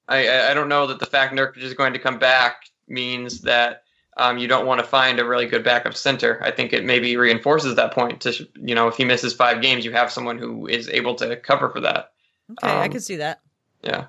[0.08, 3.84] I, I don't know that the fact Nurkic is going to come back means that
[4.16, 6.40] um, you don't want to find a really good backup center.
[6.42, 8.20] I think it maybe reinforces that point.
[8.22, 11.36] To you know, if he misses five games, you have someone who is able to
[11.36, 12.12] cover for that.
[12.52, 13.40] Okay, um, I can see that.
[13.82, 14.06] Yeah.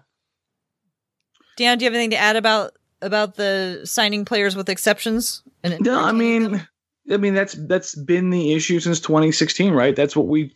[1.57, 5.43] Dan, do you have anything to add about about the signing players with exceptions?
[5.63, 6.51] And no, I mean.
[6.51, 6.67] Them?
[7.09, 9.95] I mean that's that's been the issue since 2016, right?
[9.95, 10.53] That's what we.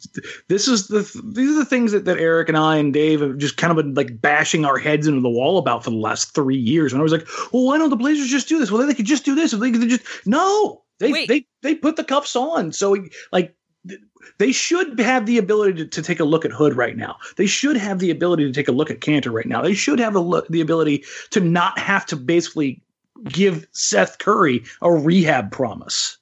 [0.49, 0.99] This is the
[1.33, 3.77] these are the things that, that Eric and I and Dave have just kind of
[3.77, 6.91] been like bashing our heads into the wall about for the last three years.
[6.91, 8.69] And I was like, well, why don't the Blazers just do this?
[8.69, 9.51] Well, they could just do this.
[9.51, 11.27] They could just no, they Wait.
[11.29, 12.73] they they put the cuffs on.
[12.73, 12.97] So
[13.31, 13.55] like
[14.37, 17.17] they should have the ability to, to, take a look at Hood right now.
[17.37, 19.61] They should have the ability to take a look at Kanter right now.
[19.61, 22.81] They should have the, the ability to not have to basically
[23.25, 26.17] give Seth Curry a rehab promise.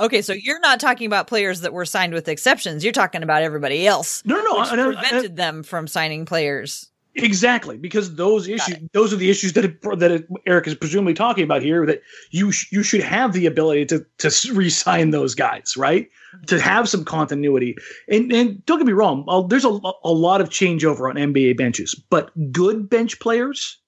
[0.00, 2.82] Okay, so you're not talking about players that were signed with exceptions.
[2.82, 4.22] You're talking about everybody else.
[4.24, 6.90] No, no, which I, prevented I, them from signing players.
[7.16, 11.14] Exactly, because those issues, those are the issues that it, that it, Eric is presumably
[11.14, 11.86] talking about here.
[11.86, 16.08] That you sh- you should have the ability to to re-sign those guys, right?
[16.34, 16.44] Mm-hmm.
[16.46, 17.76] To have some continuity.
[18.08, 21.56] And and don't get me wrong, uh, there's a a lot of changeover on NBA
[21.56, 23.78] benches, but good bench players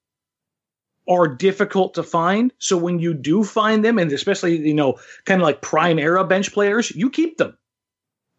[1.09, 2.53] are difficult to find.
[2.59, 6.25] So when you do find them, and especially, you know, kind of like prime era
[6.25, 7.57] bench players, you keep them.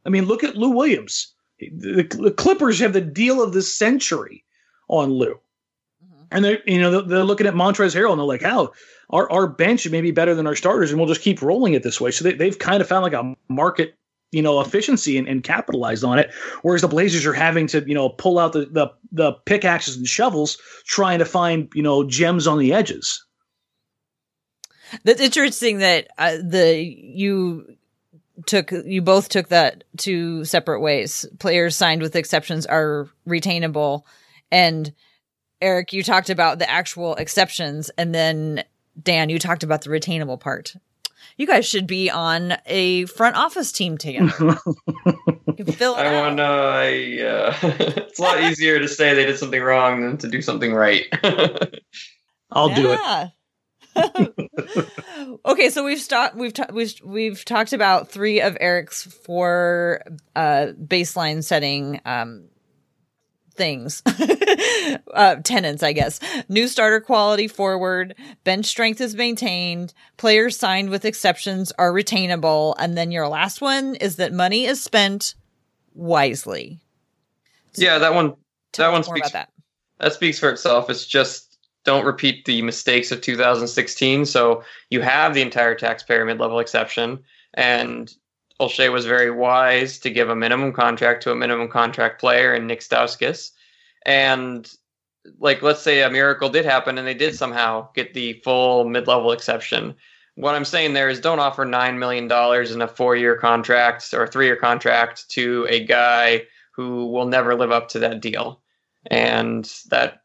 [0.05, 1.33] I mean, look at Lou Williams.
[1.59, 4.43] The, the Clippers have the deal of the century
[4.89, 5.33] on Lou.
[6.03, 6.23] Mm-hmm.
[6.31, 8.71] And they're, you know, they're, looking at Montrezl Harrell and they're like, how
[9.09, 11.83] our, our bench may be better than our starters and we'll just keep rolling it
[11.83, 12.11] this way.
[12.11, 13.96] So they, they've kind of found like a market
[14.31, 15.43] you know efficiency and, and
[16.03, 16.33] on it.
[16.61, 20.07] Whereas the blazers are having to you know pull out the, the the pickaxes and
[20.07, 23.23] shovels trying to find you know gems on the edges.
[25.03, 27.77] That's interesting that uh, the you
[28.45, 31.25] took you both took that two separate ways.
[31.39, 34.03] Players signed with exceptions are retainable.
[34.51, 34.93] And
[35.61, 37.89] eric you talked about the actual exceptions.
[37.97, 38.63] And then
[39.01, 40.75] dan you talked about the retainable part
[41.37, 44.31] you guys should be on a front office team together.
[45.73, 46.43] fill I want to.
[46.43, 50.73] Uh, it's a lot easier to say they did something wrong than to do something
[50.73, 51.05] right.
[52.51, 53.31] I'll do it.
[55.45, 56.35] okay, so we've stopped.
[56.35, 60.01] We've ta- we've we've talked about three of Eric's four
[60.35, 62.47] uh, baseline setting um,
[63.57, 64.03] things.
[65.13, 66.19] Uh, tenants i guess.
[66.47, 68.15] New starter quality forward.
[68.43, 69.93] Bench strength is maintained.
[70.15, 72.75] Players signed with exceptions are retainable.
[72.77, 75.35] And then your last one is that money is spent
[75.93, 76.79] wisely.
[77.73, 78.35] So yeah that one
[78.77, 79.49] that one speaks that.
[79.99, 80.89] that speaks for itself.
[80.89, 86.59] It's just don't repeat the mistakes of 2016 so you have the entire taxpayer mid-level
[86.59, 87.19] exception
[87.53, 88.13] and
[88.59, 92.67] Olshey was very wise to give a minimum contract to a minimum contract player in
[92.67, 93.51] Nick Stauskas.
[94.05, 94.71] And
[95.39, 99.07] like, let's say a miracle did happen and they did somehow get the full mid
[99.07, 99.95] level exception.
[100.35, 104.27] What I'm saying there is don't offer $9 million in a four year contract or
[104.27, 108.61] three year contract to a guy who will never live up to that deal.
[109.09, 110.21] And that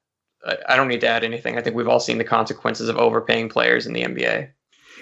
[0.68, 1.56] I don't need to add anything.
[1.56, 4.50] I think we've all seen the consequences of overpaying players in the NBA.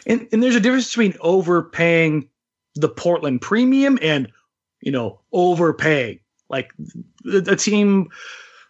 [0.07, 2.29] And, and there's a difference between overpaying
[2.75, 4.31] the Portland premium and,
[4.81, 6.21] you know, overpay.
[6.49, 6.73] Like
[7.23, 8.09] the, the team,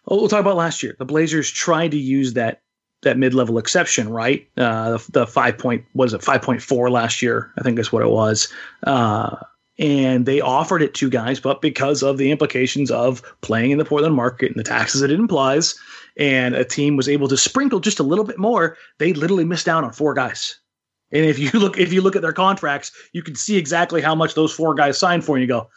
[0.07, 0.95] oh, we'll talk about last year.
[0.99, 2.61] The Blazers tried to use that
[3.03, 4.47] that mid level exception, right?
[4.57, 7.51] Uh, the, the five point was it five point four last year?
[7.57, 8.47] I think that's what it was.
[8.83, 9.37] Uh,
[9.79, 13.85] and they offered it to guys, but because of the implications of playing in the
[13.85, 15.73] Portland market and the taxes that it implies,
[16.17, 19.67] and a team was able to sprinkle just a little bit more, they literally missed
[19.67, 20.59] out on four guys.
[21.11, 24.15] And if you look if you look at their contracts, you can see exactly how
[24.15, 25.69] much those four guys signed for, and you go,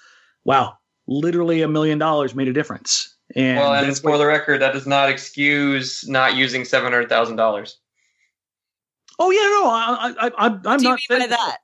[0.44, 4.74] "Wow, literally a million dollars made a difference." And well, and for the record, that
[4.74, 7.78] does not excuse not using seven hundred thousand dollars.
[9.18, 11.58] Oh yeah, no, I, I, I, I'm not saying that.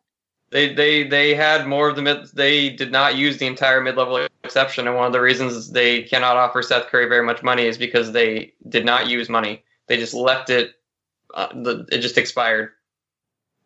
[0.50, 2.26] They, they, they had more of the mid.
[2.34, 6.36] They did not use the entire mid-level exception, and one of the reasons they cannot
[6.36, 9.62] offer Seth Curry very much money is because they did not use money.
[9.86, 10.72] They just left it.
[11.34, 12.70] Uh, the, it just expired.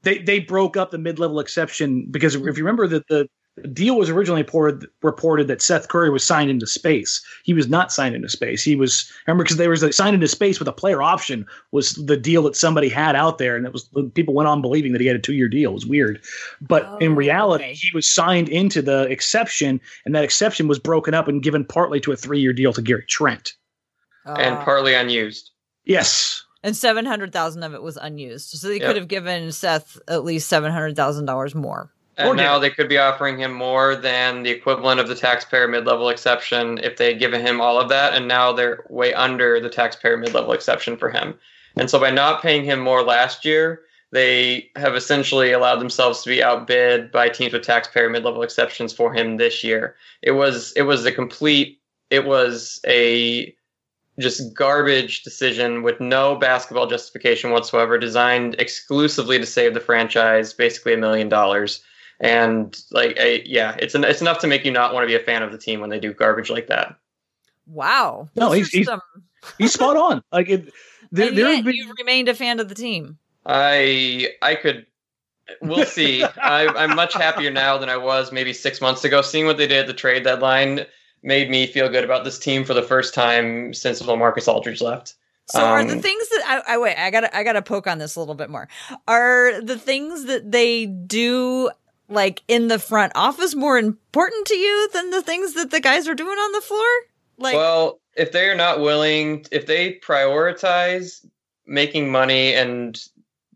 [0.05, 3.97] They they broke up the mid-level exception because if you remember that the the deal
[3.97, 7.25] was originally reported, reported that Seth Curry was signed into space.
[7.45, 8.65] He was not signed into space.
[8.65, 11.95] He was remember because they was like, signed into space with a player option was
[11.95, 15.01] the deal that somebody had out there, and it was people went on believing that
[15.01, 15.71] he had a two year deal.
[15.71, 16.21] It was weird,
[16.61, 17.75] but oh, in reality, okay.
[17.75, 22.01] he was signed into the exception, and that exception was broken up and given partly
[22.01, 23.55] to a three year deal to Gary Trent,
[24.27, 25.53] uh, and partly unused.
[25.85, 26.43] Yes.
[26.65, 28.87] And seven hundred thousand of it was unused, so they yep.
[28.87, 31.91] could have given Seth at least seven hundred thousand dollars more.
[32.17, 35.85] And now they could be offering him more than the equivalent of the taxpayer mid
[35.85, 38.15] level exception if they had given him all of that.
[38.15, 41.35] And now they're way under the taxpayer mid level exception for him.
[41.77, 46.31] And so by not paying him more last year, they have essentially allowed themselves to
[46.31, 49.97] be outbid by teams with taxpayer mid level exceptions for him this year.
[50.23, 53.55] It was it was a complete it was a
[54.19, 60.95] just garbage decision with no basketball justification whatsoever, designed exclusively to save the franchise basically
[60.95, 61.83] a million dollars.
[62.21, 65.21] And like I, yeah it's an, it's enough to make you not want to be
[65.21, 66.97] a fan of the team when they do garbage like that.
[67.67, 68.29] Wow.
[68.37, 69.01] No he's he's, some...
[69.59, 70.23] he's spot on.
[70.31, 70.73] Like it
[71.13, 71.75] there, and yet been...
[71.75, 73.19] you've remained a fan of the team.
[73.45, 74.87] I i could
[75.61, 76.23] we'll see.
[76.43, 79.67] I, i'm much happier now than i was maybe six months ago seeing what they
[79.67, 80.87] did at the trade deadline
[81.25, 85.15] made me feel good about this team for the first time since Marcus Aldridge left
[85.47, 87.87] so um, are the um, things that I, I wait, I gotta I gotta poke
[87.87, 88.69] on this a little bit more.
[89.07, 91.71] Are the things that they do
[92.09, 96.09] like in the front office more important to you than the things that the guys
[96.09, 96.87] are doing on the floor?
[97.39, 101.27] Like Well, if they're not willing if they prioritize
[101.67, 102.99] making money and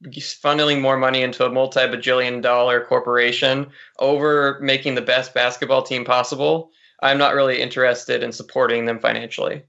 [0.05, 3.67] funneling more money into a multi-bajillion dollar corporation
[3.99, 9.63] over making the best basketball team possible, I'm not really interested in supporting them financially.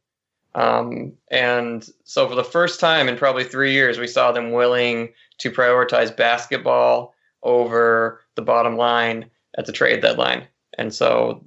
[0.55, 5.13] Um, and so for the first time in probably three years, we saw them willing
[5.39, 7.13] to prioritize basketball
[7.43, 10.47] over the bottom line at the trade deadline.
[10.77, 11.43] And so,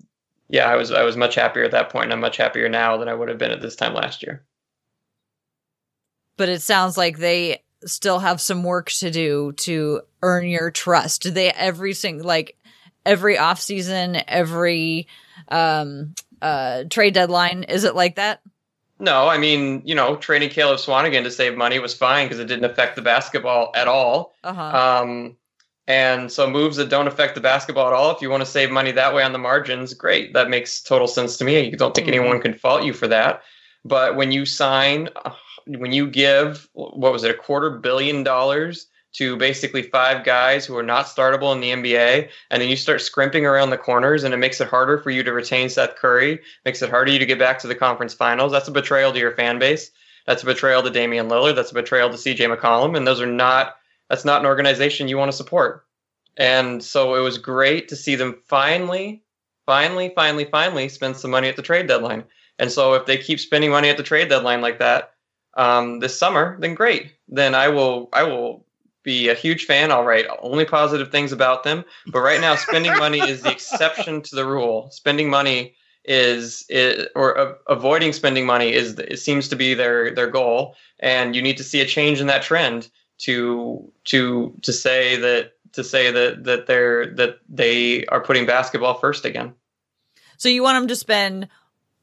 [0.48, 2.96] yeah, I was I was much happier at that point, and I'm much happier now
[2.96, 4.44] than I would have been at this time last year.
[6.36, 11.34] But it sounds like they still have some work to do to earn your trust.
[11.34, 12.56] They every single like
[13.04, 15.08] every off season, every
[15.48, 17.64] um uh trade deadline?
[17.64, 18.40] Is it like that?
[18.98, 22.46] No, I mean, you know, trading Caleb Swanigan to save money was fine because it
[22.46, 24.32] didn't affect the basketball at all.
[24.44, 25.02] Uh-huh.
[25.02, 25.36] Um,
[25.88, 28.70] and so moves that don't affect the basketball at all, if you want to save
[28.70, 30.32] money that way on the margins, great.
[30.34, 31.66] That makes total sense to me.
[31.66, 32.20] I don't think mm-hmm.
[32.20, 33.42] anyone can fault you for that.
[33.84, 35.32] But when you sign, uh,
[35.66, 40.76] when you give, what was it, a quarter billion dollars to basically five guys who
[40.76, 44.32] are not startable in the NBA, and then you start scrimping around the corners, and
[44.32, 47.18] it makes it harder for you to retain Seth Curry, makes it harder for you
[47.18, 48.52] to get back to the conference finals.
[48.52, 49.90] That's a betrayal to your fan base.
[50.26, 51.56] That's a betrayal to Damian Lillard.
[51.56, 53.76] That's a betrayal to CJ McCollum, and those are not
[54.08, 55.86] that's not an organization you want to support.
[56.36, 59.22] And so it was great to see them finally,
[59.64, 62.24] finally, finally, finally spend some money at the trade deadline.
[62.58, 65.14] And so if they keep spending money at the trade deadline like that
[65.54, 67.12] um, this summer, then great.
[67.28, 68.66] Then I will, I will
[69.02, 69.90] be a huge fan.
[69.90, 71.84] I'll write only positive things about them.
[72.06, 74.90] But right now, spending money is the exception to the rule.
[74.90, 75.74] Spending money
[76.04, 80.74] is, is or uh, avoiding spending money is it seems to be their their goal.
[81.00, 82.88] And you need to see a change in that trend
[83.18, 88.94] to to to say that to say that that they're that they are putting basketball
[88.94, 89.54] first again.
[90.36, 91.48] So you want them to spend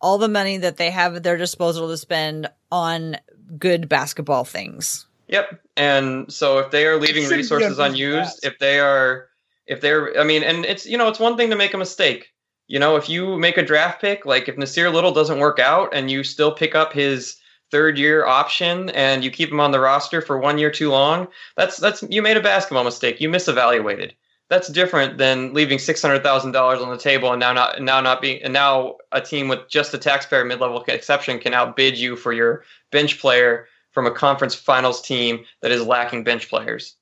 [0.02, 3.18] all the money that they have at their disposal to spend on
[3.58, 5.08] good basketball things.
[5.30, 5.62] Yep.
[5.78, 9.30] And so if they are leaving resources unused, if they are
[9.68, 12.34] if they're I mean and it's you know it's one thing to make a mistake.
[12.68, 15.90] You know, if you make a draft pick like if Nassir Little doesn't work out
[15.94, 17.38] and you still pick up his
[17.72, 21.28] third year option and you keep him on the roster for one year too long,
[21.56, 23.22] that's that's you made a basketball mistake.
[23.22, 24.12] You misevaluated.
[24.50, 27.86] That's different than leaving six hundred thousand dollars on the table and now not and
[27.86, 31.54] now not being and now a team with just a taxpayer mid level exception can
[31.54, 33.68] outbid you for your bench player
[34.00, 36.96] from a conference finals team that is lacking bench players.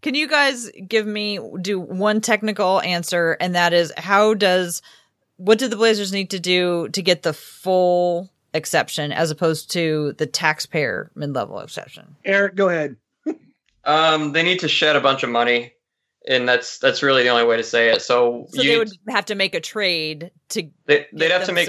[0.00, 4.80] Can you guys give me do one technical answer and that is how does
[5.38, 10.14] what do the Blazers need to do to get the full exception as opposed to
[10.18, 12.14] the taxpayer mid-level exception?
[12.24, 12.94] Eric, go ahead.
[13.84, 15.72] um, they need to shed a bunch of money,
[16.28, 18.02] and that's that's really the only way to say it.
[18.02, 20.70] So, so you, they would have to make a trade to.
[20.84, 21.68] They, would have to make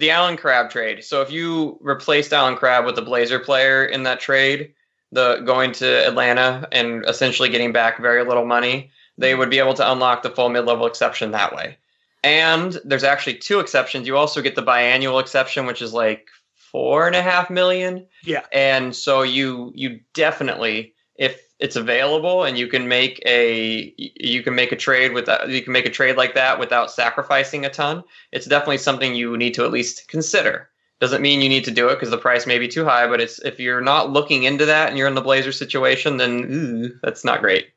[0.00, 1.04] the Allen Crabbe trade.
[1.04, 4.72] So if you replaced Allen Crabbe with a Blazer player in that trade,
[5.12, 9.74] the going to Atlanta and essentially getting back very little money, they would be able
[9.74, 11.76] to unlock the full mid-level exception that way.
[12.24, 14.06] And there's actually two exceptions.
[14.06, 18.06] You also get the biannual exception, which is like four and a half million.
[18.24, 18.46] Yeah.
[18.52, 24.54] And so you you definitely, if it's available and you can make a you can
[24.54, 27.70] make a trade with uh, you can make a trade like that without sacrificing a
[27.70, 28.02] ton,
[28.32, 30.70] it's definitely something you need to at least consider.
[30.98, 33.20] Doesn't mean you need to do it because the price may be too high, but
[33.20, 36.98] it's if you're not looking into that and you're in the Blazer situation, then ooh,
[37.02, 37.68] that's not great.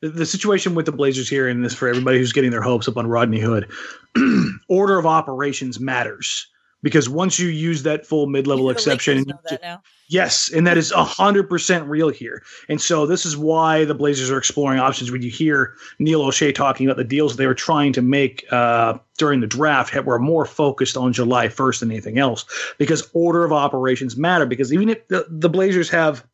[0.00, 2.98] The, situation with the Blazers here, and this for everybody who's getting their hopes up
[2.98, 3.70] on Rodney Hood,
[4.68, 6.46] order of operations matters.
[6.82, 9.24] Because once you use that full mid-level exception,
[10.08, 12.42] yes, and that is hundred percent real here.
[12.68, 15.10] And so this is why the Blazers are exploring options.
[15.10, 18.98] When you hear Neil Olshey talking about the deals they were trying to make uh,
[19.18, 22.44] during the draft, were more focused on July first than anything else,
[22.78, 24.46] because order of operations matter.
[24.46, 26.26] Because even if the, the Blazers have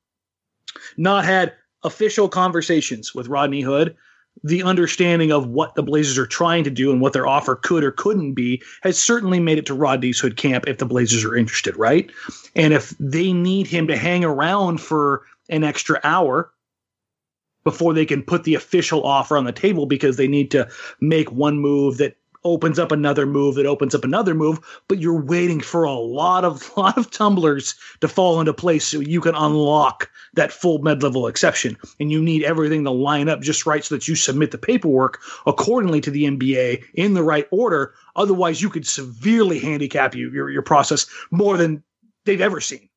[0.96, 1.52] not had
[1.82, 3.96] official conversations with Rodney Hood,
[4.42, 7.84] the understanding of what the Blazers are trying to do and what their offer could
[7.84, 11.36] or couldn't be has certainly made it to Rodney's Hood camp if the Blazers are
[11.36, 12.10] interested, right?
[12.56, 16.52] And if they need him to hang around for an extra hour
[17.64, 20.68] before they can put the official offer on the table because they need to
[21.00, 25.20] make one move that opens up another move that opens up another move, but you're
[25.20, 29.34] waiting for a lot of lot of tumblers to fall into place so you can
[29.34, 31.76] unlock that full med level exception.
[31.98, 35.20] And you need everything to line up just right so that you submit the paperwork
[35.46, 37.94] accordingly to the NBA in the right order.
[38.16, 41.82] Otherwise, you could severely handicap you your, your process more than
[42.24, 42.89] they've ever seen.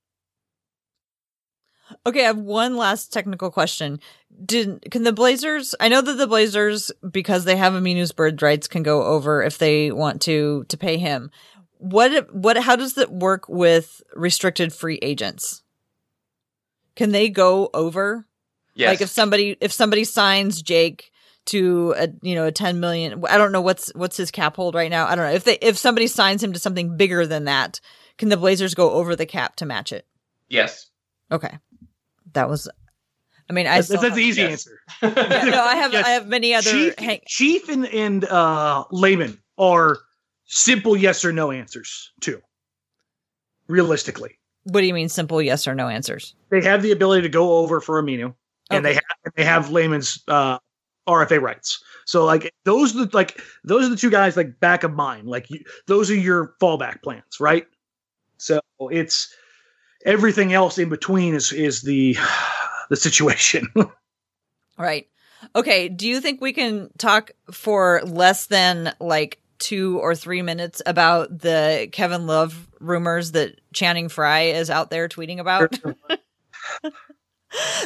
[2.06, 4.00] Okay, I have one last technical question.
[4.46, 5.74] Did can the Blazers?
[5.80, 9.58] I know that the Blazers, because they have Aminu's bird rights, can go over if
[9.58, 11.32] they want to to pay him.
[11.78, 12.58] What what?
[12.58, 15.64] How does that work with restricted free agents?
[16.96, 18.28] Can they go over?
[18.76, 18.90] Yes.
[18.90, 21.10] Like if somebody if somebody signs Jake
[21.46, 24.76] to a you know a 10 million I don't know what's what's his cap hold
[24.76, 25.08] right now.
[25.08, 25.34] I don't know.
[25.34, 27.80] If they if somebody signs him to something bigger than that,
[28.18, 30.06] can the Blazers go over the cap to match it?
[30.50, 30.90] Yes.
[31.32, 31.60] Okay
[32.34, 32.70] that was
[33.50, 34.52] I mean, I that's, that's the easy yes.
[34.52, 34.80] answer.
[35.02, 36.06] yeah, no, I have yes.
[36.06, 40.00] I have many other Chief, hang- Chief and and uh, Layman are
[40.46, 42.42] simple yes or no answers too.
[43.68, 46.36] Realistically, what do you mean simple yes or no answers?
[46.50, 48.36] They have the ability to go over for Aminu, okay.
[48.70, 49.04] and they have
[49.36, 50.58] they have Layman's uh,
[51.08, 51.84] RFA rights.
[52.06, 55.28] So like those are the like those are the two guys like back of mind.
[55.28, 57.66] Like you, those are your fallback plans, right?
[58.38, 59.34] So it's
[60.06, 62.18] everything else in between is is the
[62.90, 63.68] the situation.
[64.78, 65.08] right.
[65.56, 65.90] Okay.
[65.90, 71.40] Do you think we can talk for less than like two or three minutes about
[71.40, 75.78] the Kevin Love rumors that Channing Frye is out there tweeting about?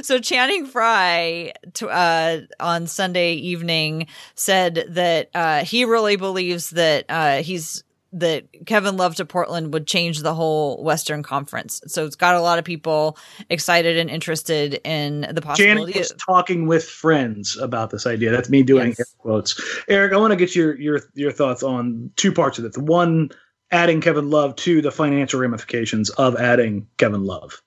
[0.01, 7.43] so Channing Frye uh, on Sunday evening said that uh, he really believes that uh,
[7.43, 7.83] he's
[8.19, 11.81] that Kevin Love to Portland would change the whole Western Conference.
[11.87, 13.17] So it's got a lot of people
[13.49, 15.93] excited and interested in the possibility.
[15.93, 18.31] Janet was talking with friends about this idea.
[18.31, 19.15] That's me doing yes.
[19.17, 19.59] quotes.
[19.87, 22.73] Eric, I want to get your your your thoughts on two parts of it.
[22.73, 23.29] The one,
[23.71, 27.61] adding Kevin Love to the financial ramifications of adding Kevin Love.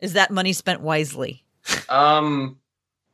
[0.00, 1.44] Is that money spent wisely?
[1.88, 2.58] Um,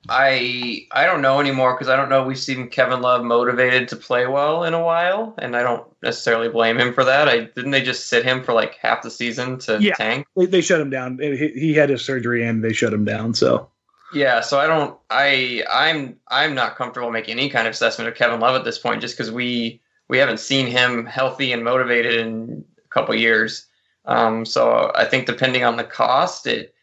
[0.09, 3.97] I I don't know anymore because I don't know we've seen Kevin Love motivated to
[3.97, 7.29] play well in a while, and I don't necessarily blame him for that.
[7.29, 10.27] I didn't they just sit him for like half the season to yeah, tank.
[10.37, 11.19] They, they shut him down.
[11.19, 13.35] He, he had his surgery and they shut him down.
[13.35, 13.71] So
[14.13, 18.15] yeah, so I don't I I'm I'm not comfortable making any kind of assessment of
[18.15, 22.15] Kevin Love at this point, just because we we haven't seen him healthy and motivated
[22.15, 23.67] in a couple years.
[24.07, 26.74] Um, so I think depending on the cost, it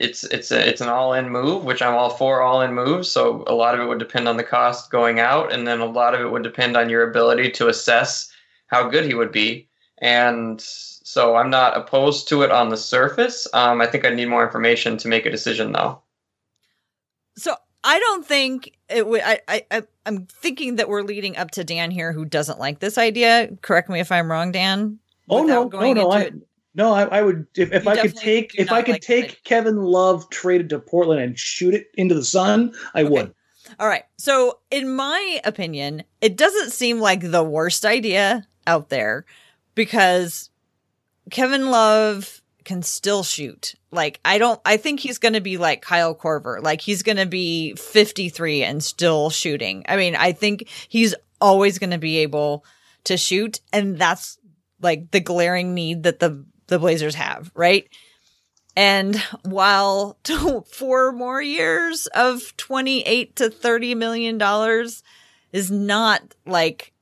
[0.00, 3.10] it's it's a, it's an all in move, which I'm all for all in moves.
[3.10, 5.86] So a lot of it would depend on the cost going out, and then a
[5.86, 8.32] lot of it would depend on your ability to assess
[8.68, 9.68] how good he would be.
[10.00, 10.60] and
[11.08, 13.48] so I'm not opposed to it on the surface.
[13.54, 16.02] Um, I think I need more information to make a decision, though.
[17.38, 19.22] So I don't think it would.
[19.24, 22.98] I, I I'm thinking that we're leading up to Dan here, who doesn't like this
[22.98, 23.48] idea.
[23.62, 24.98] Correct me if I'm wrong, Dan.
[25.30, 26.10] Oh no, no, no.
[26.10, 26.30] I,
[26.74, 29.76] no, I, I, would if, if I could take if I could like take Kevin
[29.76, 33.10] Love traded to Portland and shoot it into the sun, I okay.
[33.10, 33.34] would.
[33.78, 34.04] All right.
[34.16, 39.24] So, in my opinion, it doesn't seem like the worst idea out there
[39.74, 40.50] because
[41.30, 43.74] Kevin Love can still shoot.
[43.90, 46.62] Like I don't I think he's going to be like Kyle Korver.
[46.62, 49.84] Like he's going to be 53 and still shooting.
[49.88, 52.64] I mean, I think he's always going to be able
[53.04, 54.38] to shoot and that's
[54.82, 57.88] like the glaring need that the the Blazers have, right?
[58.76, 60.18] And while
[60.70, 65.02] four more years of 28 to 30 million dollars
[65.52, 66.92] is not like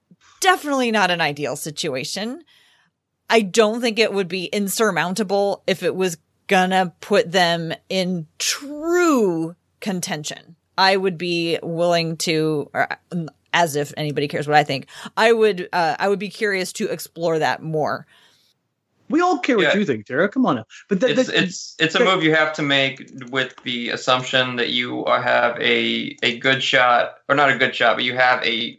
[0.41, 2.43] definitely not an ideal situation.
[3.29, 9.57] I don't think it would be insurmountable if it was gonna put them in true
[9.81, 10.57] contention.
[10.79, 12.89] I would be willing to, or
[13.53, 14.87] as if anybody cares what I think,
[15.17, 18.07] I would, uh, I would be curious to explore that more.
[19.09, 19.69] We all care yeah.
[19.69, 20.29] what you think, Tara.
[20.29, 20.65] Come on now.
[20.89, 24.57] But th- it's, th- it's it's a move you have to make with the assumption
[24.57, 28.45] that you have a a good shot, or not a good shot, but you have
[28.45, 28.79] a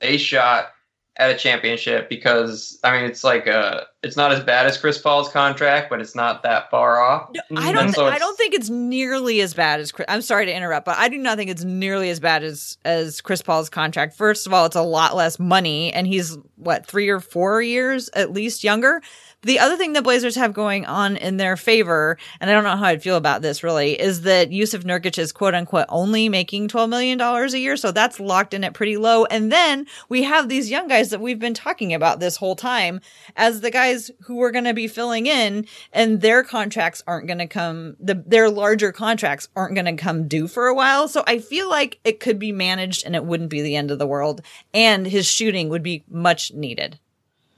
[0.00, 0.72] a shot
[1.16, 4.98] at a championship because I mean it's like a it's not as bad as Chris
[4.98, 7.30] Paul's contract, but it's not that far off.
[7.56, 10.54] I don't so I don't think it's nearly as bad as Chris, I'm sorry to
[10.54, 14.16] interrupt, but I do not think it's nearly as bad as as Chris Paul's contract.
[14.16, 18.08] First of all, it's a lot less money and he's what 3 or 4 years
[18.14, 19.02] at least younger.
[19.44, 22.76] The other thing the Blazers have going on in their favor, and I don't know
[22.76, 26.68] how I'd feel about this really, is that Jusuf Nurkic is quote unquote only making
[26.68, 27.76] $12 million a year.
[27.76, 29.24] So that's locked in at pretty low.
[29.24, 33.00] And then we have these young guys that we've been talking about this whole time
[33.36, 33.91] as the guys
[34.22, 38.22] who are going to be filling in and their contracts aren't going to come, the,
[38.26, 41.08] their larger contracts aren't going to come due for a while.
[41.08, 43.98] So I feel like it could be managed and it wouldn't be the end of
[43.98, 44.42] the world.
[44.72, 46.98] And his shooting would be much needed.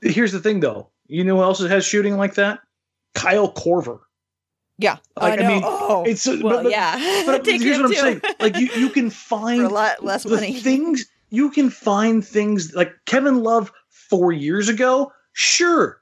[0.02, 2.60] Here's the thing though you know who else has shooting like that?
[3.14, 4.00] Kyle Korver.
[4.76, 7.22] Yeah, like, I, I mean, oh, it's well, but, but, yeah.
[7.26, 10.54] But here's what I'm saying: like you, you can find For a lot less money
[10.60, 11.06] things.
[11.30, 16.00] You can find things like Kevin Love four years ago, sure,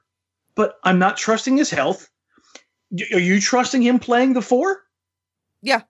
[0.55, 2.09] but I'm not trusting his health.
[3.13, 4.81] Are you trusting him playing the four?
[5.61, 5.81] Yeah.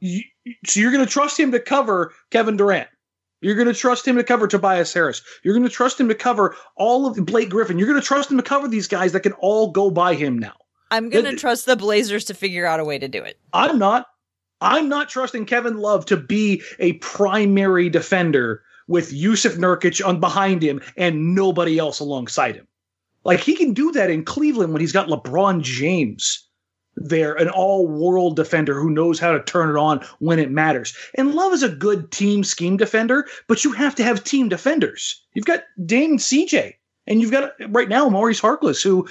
[0.00, 0.22] You,
[0.66, 2.88] so you're going to trust him to cover Kevin Durant?
[3.40, 5.22] You're going to trust him to cover Tobias Harris.
[5.42, 7.78] You're going to trust him to cover all of Blake Griffin.
[7.78, 10.38] You're going to trust him to cover these guys that can all go by him
[10.38, 10.54] now.
[10.90, 13.38] I'm going to trust the Blazers to figure out a way to do it.
[13.52, 14.06] I'm not.
[14.60, 20.62] I'm not trusting Kevin Love to be a primary defender with Jusuf Nurkic on behind
[20.62, 22.66] him and nobody else alongside him.
[23.26, 26.48] Like he can do that in Cleveland when he's got LeBron James
[26.94, 30.96] there, an all world defender who knows how to turn it on when it matters.
[31.16, 35.20] And Love is a good team scheme defender, but you have to have team defenders.
[35.34, 36.74] You've got Dame CJ,
[37.08, 39.08] and you've got right now Maurice Harkless, who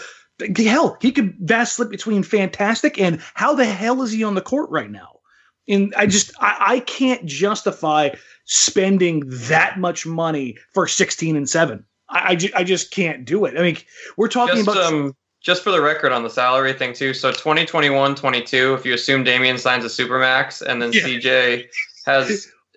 [0.66, 4.70] hell, he could vacillate between fantastic and how the hell is he on the court
[4.70, 5.20] right now?
[5.68, 8.12] And I just I, I can't justify
[8.46, 11.86] spending that much money for 16 and 7.
[12.10, 13.58] I, I, ju- I just can't do it.
[13.58, 13.78] I mean,
[14.18, 17.14] we're talking just, about um, just for the record on the salary thing too.
[17.14, 21.02] So 2021, 22, if you assume Damian signs a supermax and then yeah.
[21.02, 21.66] CJ
[22.06, 22.28] has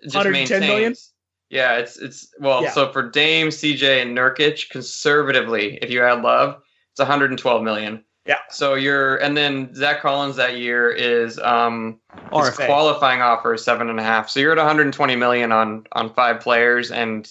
[0.03, 0.61] just maintains.
[0.61, 0.95] Million?
[1.49, 2.71] Yeah, it's it's well, yeah.
[2.71, 6.61] so for Dame, CJ, and Nurkic, conservatively, if you add Love,
[6.91, 8.03] it's 112 million.
[8.25, 8.37] Yeah.
[8.51, 11.99] So you're, and then Zach Collins that year is um
[12.31, 14.29] his qualifying offer is seven and a half.
[14.29, 17.27] So you're at 120 million on on five players, and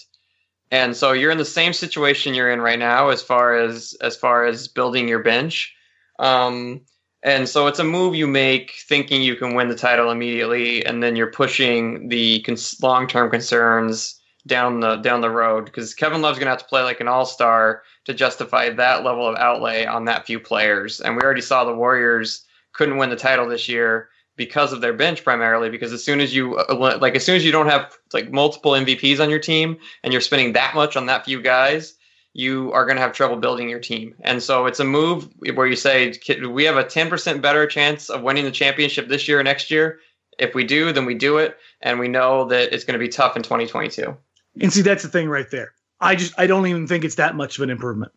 [0.71, 4.17] and so you're in the same situation you're in right now as far as as
[4.17, 5.75] far as building your bench.
[6.19, 6.83] Um,
[7.23, 11.03] and so it's a move you make thinking you can win the title immediately, and
[11.03, 16.39] then you're pushing the cons- long-term concerns down the down the road because Kevin Love's
[16.39, 20.27] gonna have to play like an all-star to justify that level of outlay on that
[20.27, 21.01] few players.
[21.01, 24.09] And we already saw the Warriors couldn't win the title this year
[24.39, 27.45] because of their bench primarily because as soon as you uh, like as soon as
[27.45, 31.05] you don't have like multiple MVPs on your team and you're spending that much on
[31.07, 31.95] that few guys
[32.33, 34.15] you are going to have trouble building your team.
[34.21, 36.13] And so it's a move where you say
[36.49, 39.99] we have a 10% better chance of winning the championship this year or next year.
[40.39, 43.09] If we do then we do it and we know that it's going to be
[43.09, 44.17] tough in 2022
[44.61, 45.73] and see that's the thing right there.
[46.01, 48.13] I just i don't even think it's that much of an improvement.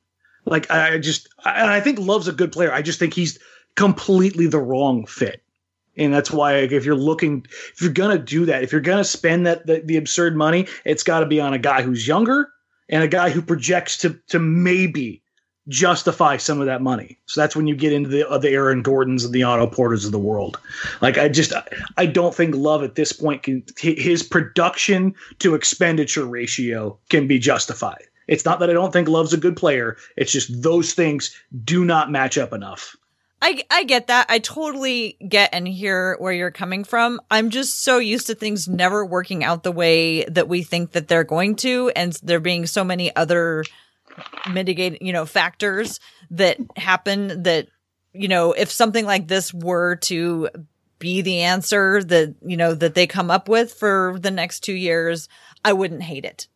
[0.45, 2.71] Like i just and i think love's a good player.
[2.71, 3.39] I just think he's
[3.75, 5.41] completely the wrong fit
[5.97, 9.45] and that's why if you're looking if you're gonna do that if you're gonna spend
[9.45, 12.49] that the, the absurd money it's got to be on a guy who's younger
[12.89, 15.21] and a guy who projects to to maybe
[15.67, 17.19] justify some of that money.
[17.25, 20.05] So that's when you get into the uh, the Aaron Gordons and the Otto Porters
[20.05, 20.59] of the world.
[21.01, 21.53] Like I just
[21.97, 27.39] I don't think Love at this point can his production to expenditure ratio can be
[27.39, 28.03] justified.
[28.27, 29.97] It's not that I don't think Love's a good player.
[30.15, 32.95] It's just those things do not match up enough.
[33.41, 34.27] I, I get that.
[34.29, 37.19] I totally get and hear where you're coming from.
[37.31, 41.07] I'm just so used to things never working out the way that we think that
[41.07, 43.63] they're going to, and there being so many other
[44.51, 47.67] mitigate, you know, factors that happen that,
[48.13, 50.49] you know, if something like this were to
[50.99, 54.73] be the answer that, you know, that they come up with for the next two
[54.73, 55.27] years,
[55.65, 56.47] I wouldn't hate it.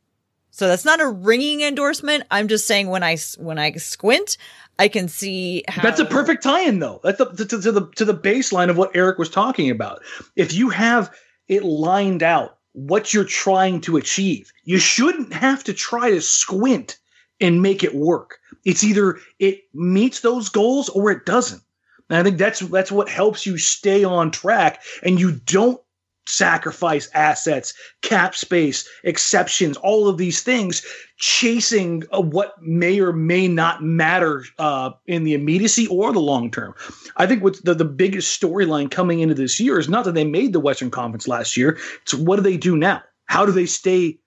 [0.56, 2.24] So that's not a ringing endorsement.
[2.32, 4.38] I'm just saying when I, when I squint,
[4.80, 7.01] I can see how That's a perfect tie-in though.
[7.03, 10.01] That's the, to, to the, to the baseline of what Eric was talking about.
[10.38, 11.14] If you have
[11.49, 16.99] it lined out, what you're trying to achieve, you shouldn't have to try to squint
[17.41, 18.39] and make it work.
[18.64, 21.64] It's either it meets those goals or it doesn't.
[22.10, 25.82] And I think that's that's what helps you stay on track and you don't
[26.28, 30.86] sacrifice assets, cap space, exceptions, all of these things,
[31.17, 36.51] chasing uh, what may or may not matter uh, in the immediacy or the long
[36.51, 36.73] term.
[37.17, 40.26] I think what's the, the biggest storyline coming into this year is not that they
[40.26, 41.78] made the Western Conference last year.
[42.01, 43.01] It's what do they do now?
[43.26, 44.19] How do they stay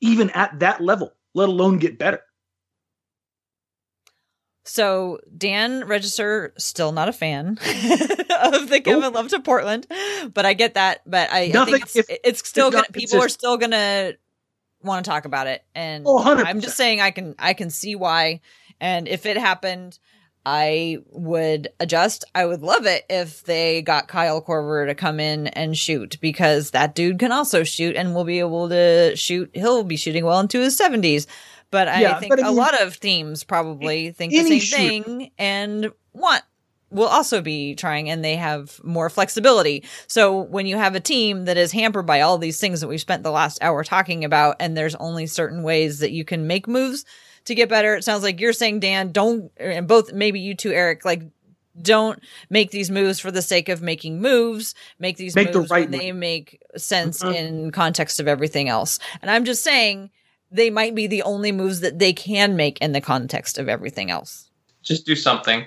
[0.00, 2.20] even at that level, let alone get better?
[4.64, 9.86] So Dan Register still not a fan of the Kevin Love to Portland,
[10.32, 11.02] but I get that.
[11.06, 14.14] But I, I think it's, if, it's still gonna, people are still gonna
[14.82, 17.94] want to talk about it, and oh, I'm just saying I can I can see
[17.94, 18.40] why.
[18.80, 19.98] And if it happened,
[20.46, 22.24] I would adjust.
[22.34, 26.70] I would love it if they got Kyle Korver to come in and shoot because
[26.70, 29.50] that dude can also shoot and will be able to shoot.
[29.54, 31.26] He'll be shooting well into his 70s.
[31.70, 35.02] But I yeah, think but I mean, a lot of teams probably think the same
[35.02, 36.42] thing and want
[36.94, 39.84] will also be trying and they have more flexibility.
[40.06, 43.00] So when you have a team that is hampered by all these things that we've
[43.00, 46.68] spent the last hour talking about and there's only certain ways that you can make
[46.68, 47.04] moves
[47.46, 50.72] to get better, it sounds like you're saying Dan, don't and both maybe you two
[50.72, 51.22] Eric like
[51.80, 54.76] don't make these moves for the sake of making moves.
[55.00, 57.34] Make these make moves the right when they make sense mm-hmm.
[57.34, 59.00] in context of everything else.
[59.20, 60.10] And I'm just saying
[60.54, 64.10] they might be the only moves that they can make in the context of everything
[64.10, 64.50] else.
[64.82, 65.64] Just do something.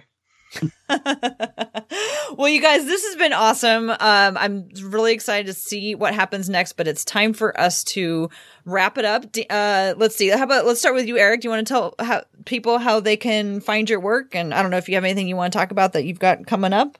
[0.90, 3.90] well, you guys, this has been awesome.
[3.90, 8.30] Um, I'm really excited to see what happens next, but it's time for us to
[8.64, 9.26] wrap it up.
[9.50, 10.30] Uh, let's see.
[10.30, 11.42] How about let's start with you, Eric.
[11.42, 14.36] Do you want to tell how, people how they can find your work?
[14.36, 16.20] And I don't know if you have anything you want to talk about that you've
[16.20, 16.98] got coming up.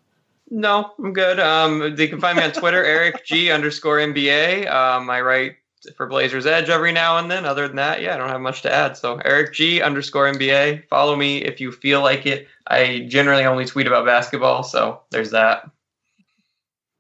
[0.50, 1.40] No, I'm good.
[1.40, 4.70] Um, they can find me on Twitter, Eric G underscore NBA.
[4.70, 5.56] Um, I write
[5.96, 7.46] for Blazers Edge every now and then.
[7.46, 8.98] Other than that, yeah, I don't have much to add.
[8.98, 10.88] So Eric G underscore NBA.
[10.88, 12.48] Follow me if you feel like it.
[12.68, 15.70] I generally only tweet about basketball, so there's that.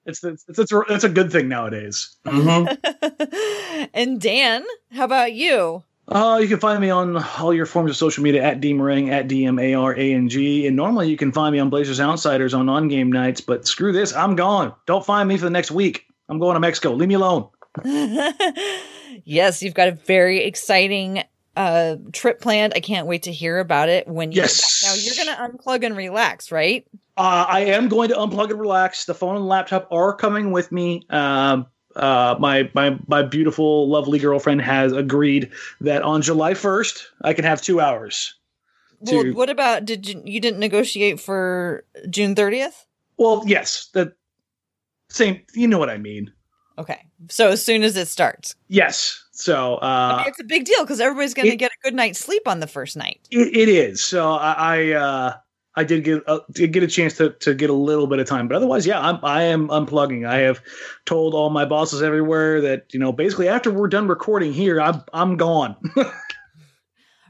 [0.05, 2.15] It's it's it's, a, it's a good thing nowadays.
[2.25, 3.87] Mm-hmm.
[3.93, 4.63] and Dan,
[4.93, 5.83] how about you?
[6.09, 9.27] Uh, you can find me on all your forms of social media at dmarang at
[9.27, 10.67] d-m-a-r-a-n-g.
[10.67, 14.15] And normally you can find me on Blazers Outsiders on on-game nights, but screw this,
[14.15, 14.73] I'm gone.
[14.85, 16.05] Don't find me for the next week.
[16.29, 16.93] I'm going to Mexico.
[16.93, 17.49] Leave me alone.
[19.25, 21.23] yes, you've got a very exciting
[21.55, 22.73] uh, trip planned.
[22.75, 24.83] I can't wait to hear about it when you yes.
[24.83, 26.87] Now you're going to unplug and relax, right?
[27.17, 29.05] Uh, I am going to unplug and relax.
[29.05, 31.01] The phone and laptop are coming with me.
[31.09, 31.65] Um,
[31.95, 35.51] uh, my my my beautiful, lovely girlfriend has agreed
[35.81, 38.35] that on July 1st I can have two hours.
[39.07, 39.15] To...
[39.15, 42.85] Well, what about did you you didn't negotiate for June 30th?
[43.17, 44.13] Well, yes, the
[45.09, 45.41] same.
[45.53, 46.31] You know what I mean.
[46.77, 47.05] Okay.
[47.29, 48.55] So as soon as it starts.
[48.67, 49.23] Yes.
[49.31, 51.93] So uh, I mean, it's a big deal because everybody's going to get a good
[51.93, 53.19] night's sleep on the first night.
[53.31, 54.03] it, it is.
[54.03, 55.33] So I I, uh,
[55.75, 58.25] I did get uh, did get a chance to, to get a little bit of
[58.25, 60.27] time, but otherwise, yeah, I'm I am unplugging.
[60.27, 60.59] I have
[61.05, 65.03] told all my bosses everywhere that you know basically after we're done recording here, I'm
[65.13, 65.75] I'm gone.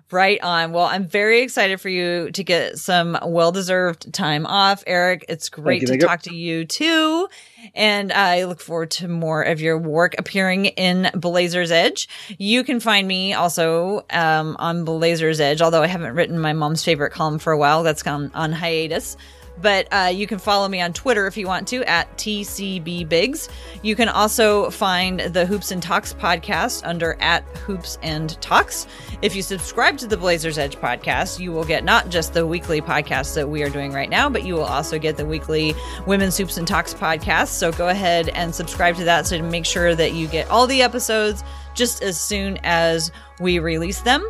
[0.09, 0.71] Right on.
[0.71, 4.81] Well, I'm very excited for you to get some well deserved time off.
[4.87, 7.27] Eric, it's great you, to talk to you too.
[7.75, 12.07] And I look forward to more of your work appearing in Blazer's Edge.
[12.37, 16.85] You can find me also um, on Blazer's Edge, although I haven't written my mom's
[16.85, 17.83] favorite column for a while.
[17.83, 19.17] That's gone on hiatus.
[19.61, 23.49] But uh, you can follow me on Twitter if you want to at TCB Biggs.
[23.81, 28.87] You can also find the Hoops and Talks podcast under at Hoops and Talks.
[29.21, 32.81] If you subscribe to the Blazers Edge podcast, you will get not just the weekly
[32.81, 35.73] podcast that we are doing right now, but you will also get the weekly
[36.05, 37.47] Women's Hoops and Talks podcast.
[37.47, 40.67] So go ahead and subscribe to that so to make sure that you get all
[40.67, 41.43] the episodes
[41.73, 44.27] just as soon as we release them.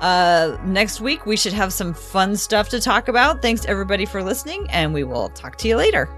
[0.00, 3.42] Uh, next week, we should have some fun stuff to talk about.
[3.42, 6.08] Thanks everybody for listening, and we will talk to you later.